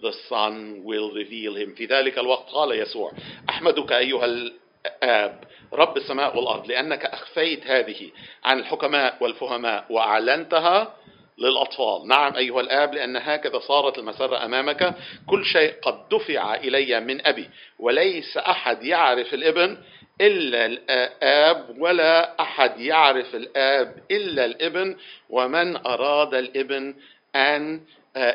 the 0.00 0.12
Son 0.28 0.82
will 0.84 1.12
reveal 1.12 1.56
him. 1.56 1.74
في 1.74 1.86
ذلك 1.86 2.18
الوقت 2.18 2.50
قال 2.50 2.78
يسوع: 2.78 3.12
أحمدك 3.48 3.92
أيها 3.92 4.24
الآب 4.24 5.44
رب 5.72 5.96
السماء 5.96 6.36
والأرض 6.36 6.66
لأنك 6.68 7.04
أخفيت 7.04 7.66
هذه 7.66 8.10
عن 8.44 8.58
الحكماء 8.58 9.16
والفهماء 9.20 9.86
وأعلنتها 9.90 10.94
للأطفال. 11.38 12.08
نعم 12.08 12.36
أيها 12.36 12.60
الآب 12.60 12.94
لأن 12.94 13.16
هكذا 13.16 13.58
صارت 13.58 13.98
المسرة 13.98 14.44
أمامك. 14.44 14.94
كل 15.26 15.44
شيء 15.44 15.74
قد 15.82 16.08
دفع 16.08 16.54
إلي 16.54 17.00
من 17.00 17.26
أبي 17.26 17.50
وليس 17.78 18.36
أحد 18.36 18.84
يعرف 18.84 19.34
الابن 19.34 19.78
إلا 20.20 20.66
الآب 20.66 21.76
ولا 21.78 22.42
أحد 22.42 22.80
يعرف 22.80 23.34
الآب 23.34 24.02
إلا 24.10 24.44
الإبن 24.44 24.96
ومن 25.30 25.76
أراد 25.76 26.34
الإبن 26.34 26.94
أن 27.34 27.80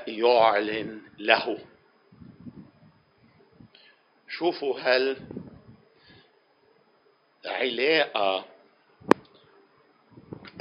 يعلن 0.08 1.02
له 1.19 1.58
شوفوا 4.30 4.80
هل 4.80 5.17
علاقة 7.45 8.45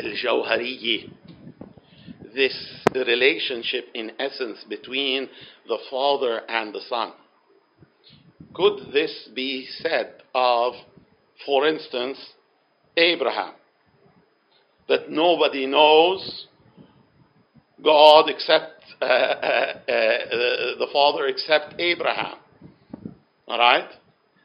الجوهرية 0.01 1.09
this 2.35 2.57
relationship 2.95 3.85
in 3.95 4.11
essence 4.19 4.65
between 4.69 5.29
the 5.69 5.79
Father 5.89 6.43
and 6.49 6.75
the 6.75 6.81
Son. 6.89 7.13
Could 8.55 8.93
this 8.93 9.29
be 9.35 9.67
said 9.83 10.23
of 10.35 10.75
For 11.47 11.67
instance, 11.67 12.19
Abraham. 12.97 13.55
That 14.89 15.11
nobody 15.11 15.67
knows 15.67 16.47
God 17.83 18.29
except 18.29 18.85
uh, 19.03 19.05
uh, 19.05 19.09
uh, 19.09 19.79
the 20.79 20.89
Father 20.93 21.27
except 21.27 21.81
Abraham. 21.81 22.37
All 23.47 23.59
right? 23.59 23.89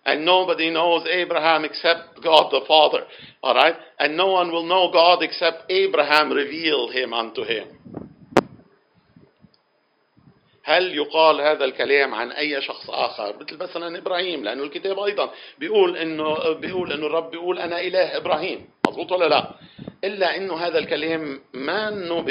And 0.05 0.25
nobody 0.25 0.71
knows 0.71 1.05
Abraham 1.05 1.65
except 1.65 2.23
God 2.23 2.49
the 2.51 2.65
Father. 2.67 3.05
All 3.43 3.53
right? 3.53 3.75
And 3.99 4.17
no 4.17 4.27
one 4.27 4.51
will 4.51 4.65
know 4.65 4.89
God 4.91 5.21
except 5.21 5.69
Abraham 5.69 6.31
revealed 6.31 6.93
him 6.93 7.13
unto 7.13 7.43
him. 7.43 7.67
هل 10.69 10.95
يقال 10.95 11.41
هذا 11.41 11.65
الكلام 11.65 12.15
عن 12.15 12.31
أي 12.31 12.61
شخص 12.61 12.89
آخر؟ 12.89 13.35
مثل 13.39 13.57
مثلا 13.57 13.97
إبراهيم 13.97 14.43
لأنه 14.43 14.63
الكتاب 14.63 14.99
أيضا 14.99 15.31
بيقول 15.57 15.97
إنه 15.97 16.53
بيقول 16.53 16.91
إنه 16.93 17.05
الرب 17.07 17.31
بيقول 17.31 17.59
أنا 17.59 17.81
إله 17.81 18.17
إبراهيم. 18.17 18.69
مضبوط 18.87 19.11
ولا 19.11 19.25
لا؟ 19.25 19.51
إلا 20.03 20.37
إنه 20.37 20.57
هذا 20.57 20.77
الكلام 20.77 21.41
ما 21.53 21.87
إنه 21.87 22.25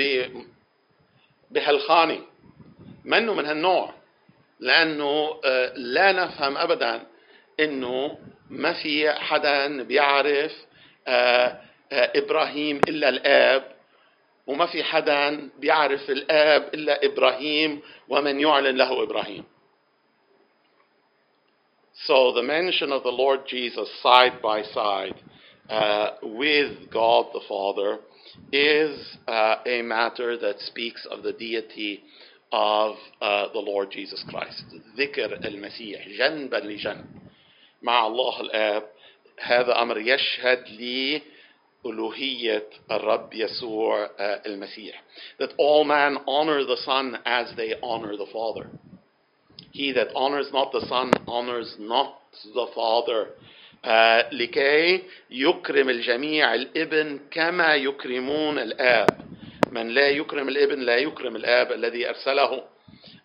بهالخانة 1.50 2.18
ما 3.04 3.18
إنه 3.18 3.34
من 3.34 3.46
هالنوع 3.46 3.94
لأنه 4.60 5.40
آه، 5.44 5.72
لا 5.76 6.12
نفهم 6.12 6.56
أبدا 6.56 7.02
إنه 7.60 8.18
ما 8.50 8.72
في 8.72 9.12
حدا 9.12 9.82
بيعرف 9.82 10.52
آه، 11.08 11.60
آه، 11.92 12.12
إبراهيم 12.16 12.80
إلا 12.88 13.08
الآب. 13.08 13.77
وما 14.48 14.66
في 14.66 14.84
حدا 14.84 15.50
بيعرف 15.58 16.10
الاب 16.10 16.74
الا 16.74 17.04
إبراهيم 17.04 17.80
ومن 18.08 18.40
يعلن 18.40 18.76
له 18.76 19.02
إبراهيم 19.02 19.44
So 22.06 22.32
the 22.32 22.42
mention 22.42 22.92
of 22.92 23.02
the 23.02 23.10
Lord 23.10 23.40
Jesus 23.46 23.88
side 24.02 24.40
by 24.40 24.62
side 24.62 25.16
uh, 25.68 26.10
with 26.22 26.90
God 26.90 27.26
the 27.32 27.40
Father 27.48 27.98
is 28.52 29.18
uh, 29.26 29.56
a 29.66 29.82
matter 29.82 30.36
that 30.38 30.60
speaks 30.60 31.06
of 31.10 31.22
the 31.22 31.32
deity 31.32 32.02
of 32.52 32.96
uh, 33.20 33.48
the 33.52 33.58
Lord 33.58 33.90
Jesus 33.90 34.24
Christ. 34.30 34.64
ذكر 34.96 35.32
المسيح 35.44 36.08
جنبا 36.08 36.56
لجنب 36.56 37.06
مع 37.82 38.06
الله 38.06 38.40
الآب 38.40 38.82
هذا 39.40 39.82
أمر 39.82 39.98
يشهد 39.98 40.68
لي 40.68 41.22
ألوهية 41.85 42.63
الرب 42.91 43.33
يسوع 43.33 44.09
المسيح. 44.19 45.03
That 45.39 45.53
all 45.57 45.83
men 45.83 46.17
honor 46.27 46.63
the 46.63 46.77
Son 46.77 47.17
as 47.25 47.53
they 47.57 47.73
honor 47.83 48.15
the 48.15 48.27
Father. 48.33 48.69
He 49.71 49.91
that 49.91 50.09
honors 50.15 50.47
not 50.53 50.71
the 50.71 50.85
Son 50.87 51.11
honors 51.27 51.75
not 51.79 52.19
the 52.53 52.67
Father. 52.75 53.27
آه 53.85 54.29
لكي 54.31 55.03
يكرم 55.31 55.89
الجميع 55.89 56.53
الابن 56.53 57.19
كما 57.31 57.75
يكرمون 57.75 58.59
الآب. 58.59 59.09
من 59.71 59.87
لا 59.89 60.09
يكرم 60.09 60.47
الابن 60.49 60.79
لا 60.79 60.97
يكرم 60.97 61.35
الآب 61.35 61.71
الذي 61.71 62.09
أرسله 62.09 62.63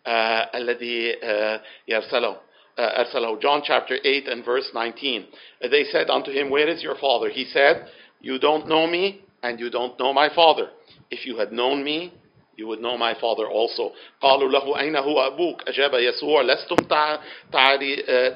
آه 0.06 0.50
الذي 0.54 1.16
آه 1.22 1.62
يرسله. 1.88 2.36
أرسله. 2.78 3.40
John 3.40 3.62
chapter 3.64 3.98
8 4.02 4.28
and 4.28 4.44
verse 4.44 4.70
19. 4.74 5.26
They 5.70 5.84
said 5.92 6.10
unto 6.10 6.30
him, 6.32 6.50
Where 6.50 6.68
is 6.68 6.82
your 6.82 6.96
father? 6.96 7.28
He 7.28 7.44
said, 7.52 7.88
You 8.22 8.38
don't 8.38 8.68
know 8.68 8.86
me, 8.86 9.22
and 9.42 9.60
you 9.60 9.70
don't 9.70 9.98
know 9.98 10.12
my 10.12 10.28
father. 10.34 10.70
If 11.10 11.26
you 11.26 11.38
had 11.38 11.52
known 11.52 11.84
me, 11.84 12.12
you 12.56 12.66
would 12.66 12.80
know 12.80 12.98
my 12.98 13.14
father 13.14 13.46
also. 13.46 13.92
قالوا 14.22 14.48
له 14.48 14.80
أين 14.80 14.96
هو 14.96 15.26
أبوك؟ 15.26 15.68
أجاب 15.68 15.94
يسوع 15.94 16.42
لستم 16.42 16.76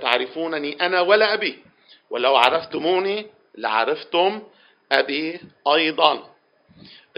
تعرفونني 0.00 0.86
أنا 0.86 1.00
ولا 1.00 1.34
أبي 1.34 1.58
ولو 2.10 2.36
عرفتموني 2.36 3.26
لعرفتم 3.58 4.42
أبي 4.92 5.40
أيضا. 5.66 6.22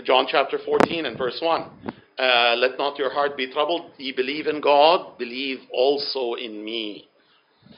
John 0.03 0.27
chapter 0.27 0.59
14 0.59 1.07
and 1.07 1.19
verse 1.19 1.41
1. 1.41 1.71
Uh, 2.19 2.55
let 2.59 2.79
not 2.79 2.99
your 2.99 3.11
heart 3.11 3.37
be 3.37 3.51
troubled. 3.53 3.91
Ye 3.99 4.13
believe 4.13 4.47
in 4.47 4.61
God, 4.61 5.19
believe 5.19 5.61
also 5.73 6.35
in 6.35 6.65
me. 6.65 7.09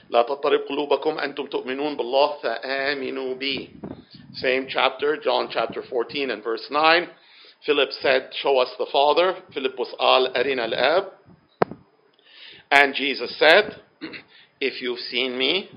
لا 0.09 0.21
تضطرب 0.21 0.59
قلوبكم 0.69 1.19
أنتم 1.19 1.45
تؤمنون 1.45 1.97
بالله 1.97 2.37
فآمنوا 2.43 3.33
بي. 3.35 3.69
Same 4.33 4.67
chapter, 4.69 5.17
John 5.17 5.49
chapter 5.51 5.83
14 5.89 6.31
and 6.31 6.43
verse 6.43 6.65
9. 6.69 7.07
Philip 7.65 7.89
said, 8.01 8.29
Show 8.41 8.57
us 8.59 8.69
the 8.77 8.87
Father. 8.91 9.35
Philip 9.53 9.77
was 9.77 9.93
al 9.99 10.31
arina 10.35 10.63
al-ab. 10.63 11.05
And 12.71 12.93
Jesus 12.93 13.37
said, 13.39 13.81
If 14.61 14.81
you've 14.81 14.99
seen 14.99 15.37
me, 15.37 15.69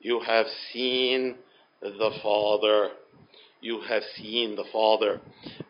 you 0.00 0.20
have 0.20 0.46
seen 0.72 1.36
the 1.80 2.10
Father. 2.22 2.90
You 3.60 3.80
have 3.88 4.02
seen 4.16 4.56
the 4.56 4.64
Father. 4.72 5.20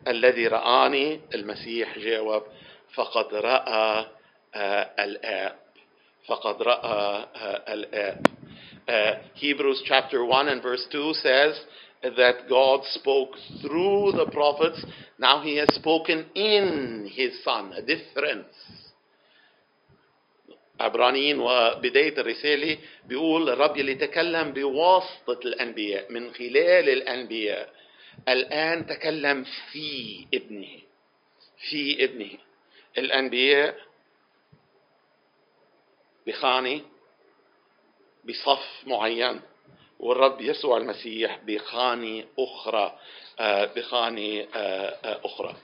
الذي 0.07 0.47
رآني 0.47 1.19
المسيح 1.35 1.99
جاوب 1.99 2.43
فقد 2.95 3.33
رأى 3.33 4.05
الآب. 4.99 5.55
فقد 6.27 6.61
رأى 6.61 7.25
الآب. 7.69 8.25
Uh, 8.87 9.21
Hebrews 9.35 9.83
chapter 9.85 10.25
1 10.25 10.47
and 10.47 10.61
verse 10.61 10.85
2 10.91 11.13
says 11.13 11.59
that 12.02 12.48
God 12.48 12.80
spoke 12.84 13.30
through 13.62 14.12
the 14.12 14.26
prophets. 14.32 14.84
Now 15.18 15.42
he 15.42 15.56
has 15.56 15.68
spoken 15.74 16.26
in 16.34 17.10
his 17.12 17.32
son. 17.44 17.72
A 17.72 17.82
difference. 17.82 18.54
عبرانيين 20.80 21.40
وبداية 21.40 22.18
الرسالة 22.20 22.78
بيقول 23.08 23.48
الرب 23.50 23.76
يلي 23.76 23.94
تكلم 23.94 24.52
بواسطة 24.52 25.40
الأنبياء 25.44 26.12
من 26.12 26.34
خلال 26.34 26.88
الأنبياء 26.88 27.72
الآن 28.28 28.86
تكلم 28.86 29.44
في 29.72 30.26
ابنه 30.34 30.78
في 31.70 32.04
ابنه 32.04 32.30
الأنبياء 32.98 33.76
بخانة 36.26 36.80
بصف 38.28 38.82
معين 38.86 39.40
والرب 40.00 40.40
يسوع 40.40 40.76
المسيح 40.76 41.40
بخانة 41.46 42.24
أخرى 42.38 42.98
بخانة 43.76 44.46
أخرى 45.04 45.56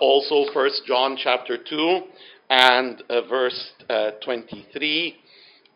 also 0.00 0.52
first 0.52 0.84
John 0.86 1.16
chapter 1.16 1.56
2 1.56 2.02
and 2.50 3.02
uh, 3.08 3.22
verse 3.22 3.72
uh, 3.88 4.10
23 4.22 5.16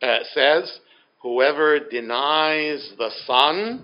uh, 0.03 0.18
says 0.35 0.81
whoever 1.22 1.81
denies 1.81 2.92
the 2.99 3.11
son 3.27 3.83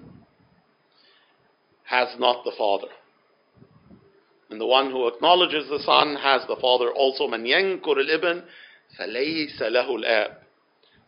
has 1.85 2.09
not 2.19 2.45
the 2.45 2.53
father 2.59 2.89
and 4.51 4.61
the 4.61 4.67
one 4.67 4.91
who 4.91 5.09
acknowledges 5.09 5.69
the 5.71 5.83
son 5.87 6.17
has 6.17 6.43
the 6.49 6.57
father 6.61 6.91
also 6.93 7.27
من 7.27 7.47
ينكر 7.47 8.01
الابن 8.01 8.43
فليس 8.99 9.63
له 9.63 9.97
الاب 9.97 10.43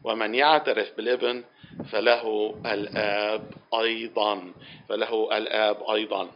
ومن 0.04 0.35
يعترف 0.35 0.96
بالابن 0.96 1.44
فله 1.92 2.54
الآب 2.66 3.50
أيضا 3.74 4.52
فله 4.88 5.37
الآب 5.38 5.82
أيضا 5.90 6.28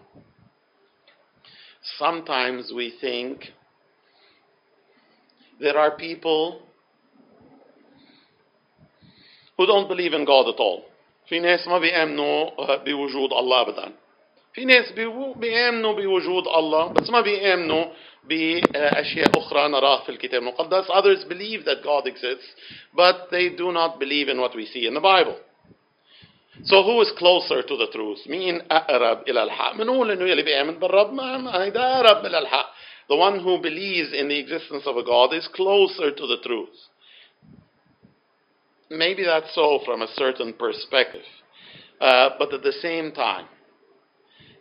Sometimes 1.99 2.73
we 2.75 2.91
think 3.01 3.53
there 5.61 5.79
are 5.79 5.93
people 5.97 6.61
who 9.57 9.67
don't 9.67 9.89
believe 9.89 10.13
in 10.13 10.25
God 10.25 10.49
at 10.49 10.61
all. 10.61 10.83
في 11.29 11.41
ناس 11.41 11.69
ما 11.69 11.79
بيآمنوا 11.79 12.51
بوجود 12.85 13.33
الله 13.33 13.61
أبدا. 13.61 13.93
في 14.55 14.65
ناس 14.65 14.93
بيآمنوا 15.37 15.93
بوجود 15.93 16.49
الله 16.49 16.89
بس 16.93 17.11
ما 17.11 17.21
بيآمنوا 17.21 17.85
بأشياء 18.28 19.32
أخرى 19.38 19.68
نراها 19.68 20.04
في 20.04 20.10
الكتاب 20.10 20.42
المقدس. 20.42 20.90
Others 20.92 21.24
believe 21.26 21.66
that 21.66 21.84
God 21.84 22.08
exists, 22.08 22.48
but 22.96 23.30
they 23.32 23.50
do 23.50 23.72
not 23.72 24.00
believe 24.00 24.30
in 24.30 24.40
what 24.40 24.56
we 24.56 24.66
see 24.66 24.88
in 24.88 24.94
the 24.94 25.02
Bible. 25.02 25.38
So 26.66 26.84
who 26.84 27.02
is 27.02 27.12
closer 27.18 27.62
to 27.64 27.78
the 27.78 27.88
truth? 27.92 28.28
مين 28.28 28.62
أقرب 28.72 29.30
إلى 29.30 29.44
الحق؟ 29.44 29.78
بنقول 29.78 30.12
إنه 30.12 30.26
يلي 30.30 30.42
بيآمن 30.44 30.80
بالرب 30.80 31.14
ما 31.14 31.64
هيدا 31.64 31.82
أقرب 31.82 32.26
إلى 32.26 32.40
الحق. 32.40 32.70
The 33.10 33.16
one 33.16 33.40
who 33.40 33.58
believes 33.62 34.14
in 34.14 34.28
the 34.30 34.40
existence 34.40 34.88
of 34.88 34.96
a 34.98 35.04
God 35.04 35.34
is 35.34 35.48
closer 35.54 36.12
to 36.12 36.28
the 36.28 36.38
truth. 36.44 36.78
Maybe 38.90 39.24
that's 39.26 39.54
so 39.56 39.80
from 39.86 40.02
a 40.02 40.08
certain 40.16 40.54
perspective. 40.54 41.26
Uh, 42.00 42.30
but 42.38 42.54
at 42.54 42.64
the 42.64 42.72
same 42.82 43.12
time, 43.12 43.46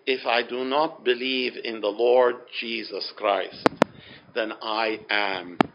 if 0.08 0.26
I 0.26 0.42
do 0.42 0.64
not 0.64 1.04
believe 1.04 1.54
in 1.62 1.82
the 1.82 1.88
Lord 1.88 2.36
Jesus 2.62 3.12
Christ, 3.18 3.68
then 4.34 4.54
I 4.62 5.00
am 5.10 5.58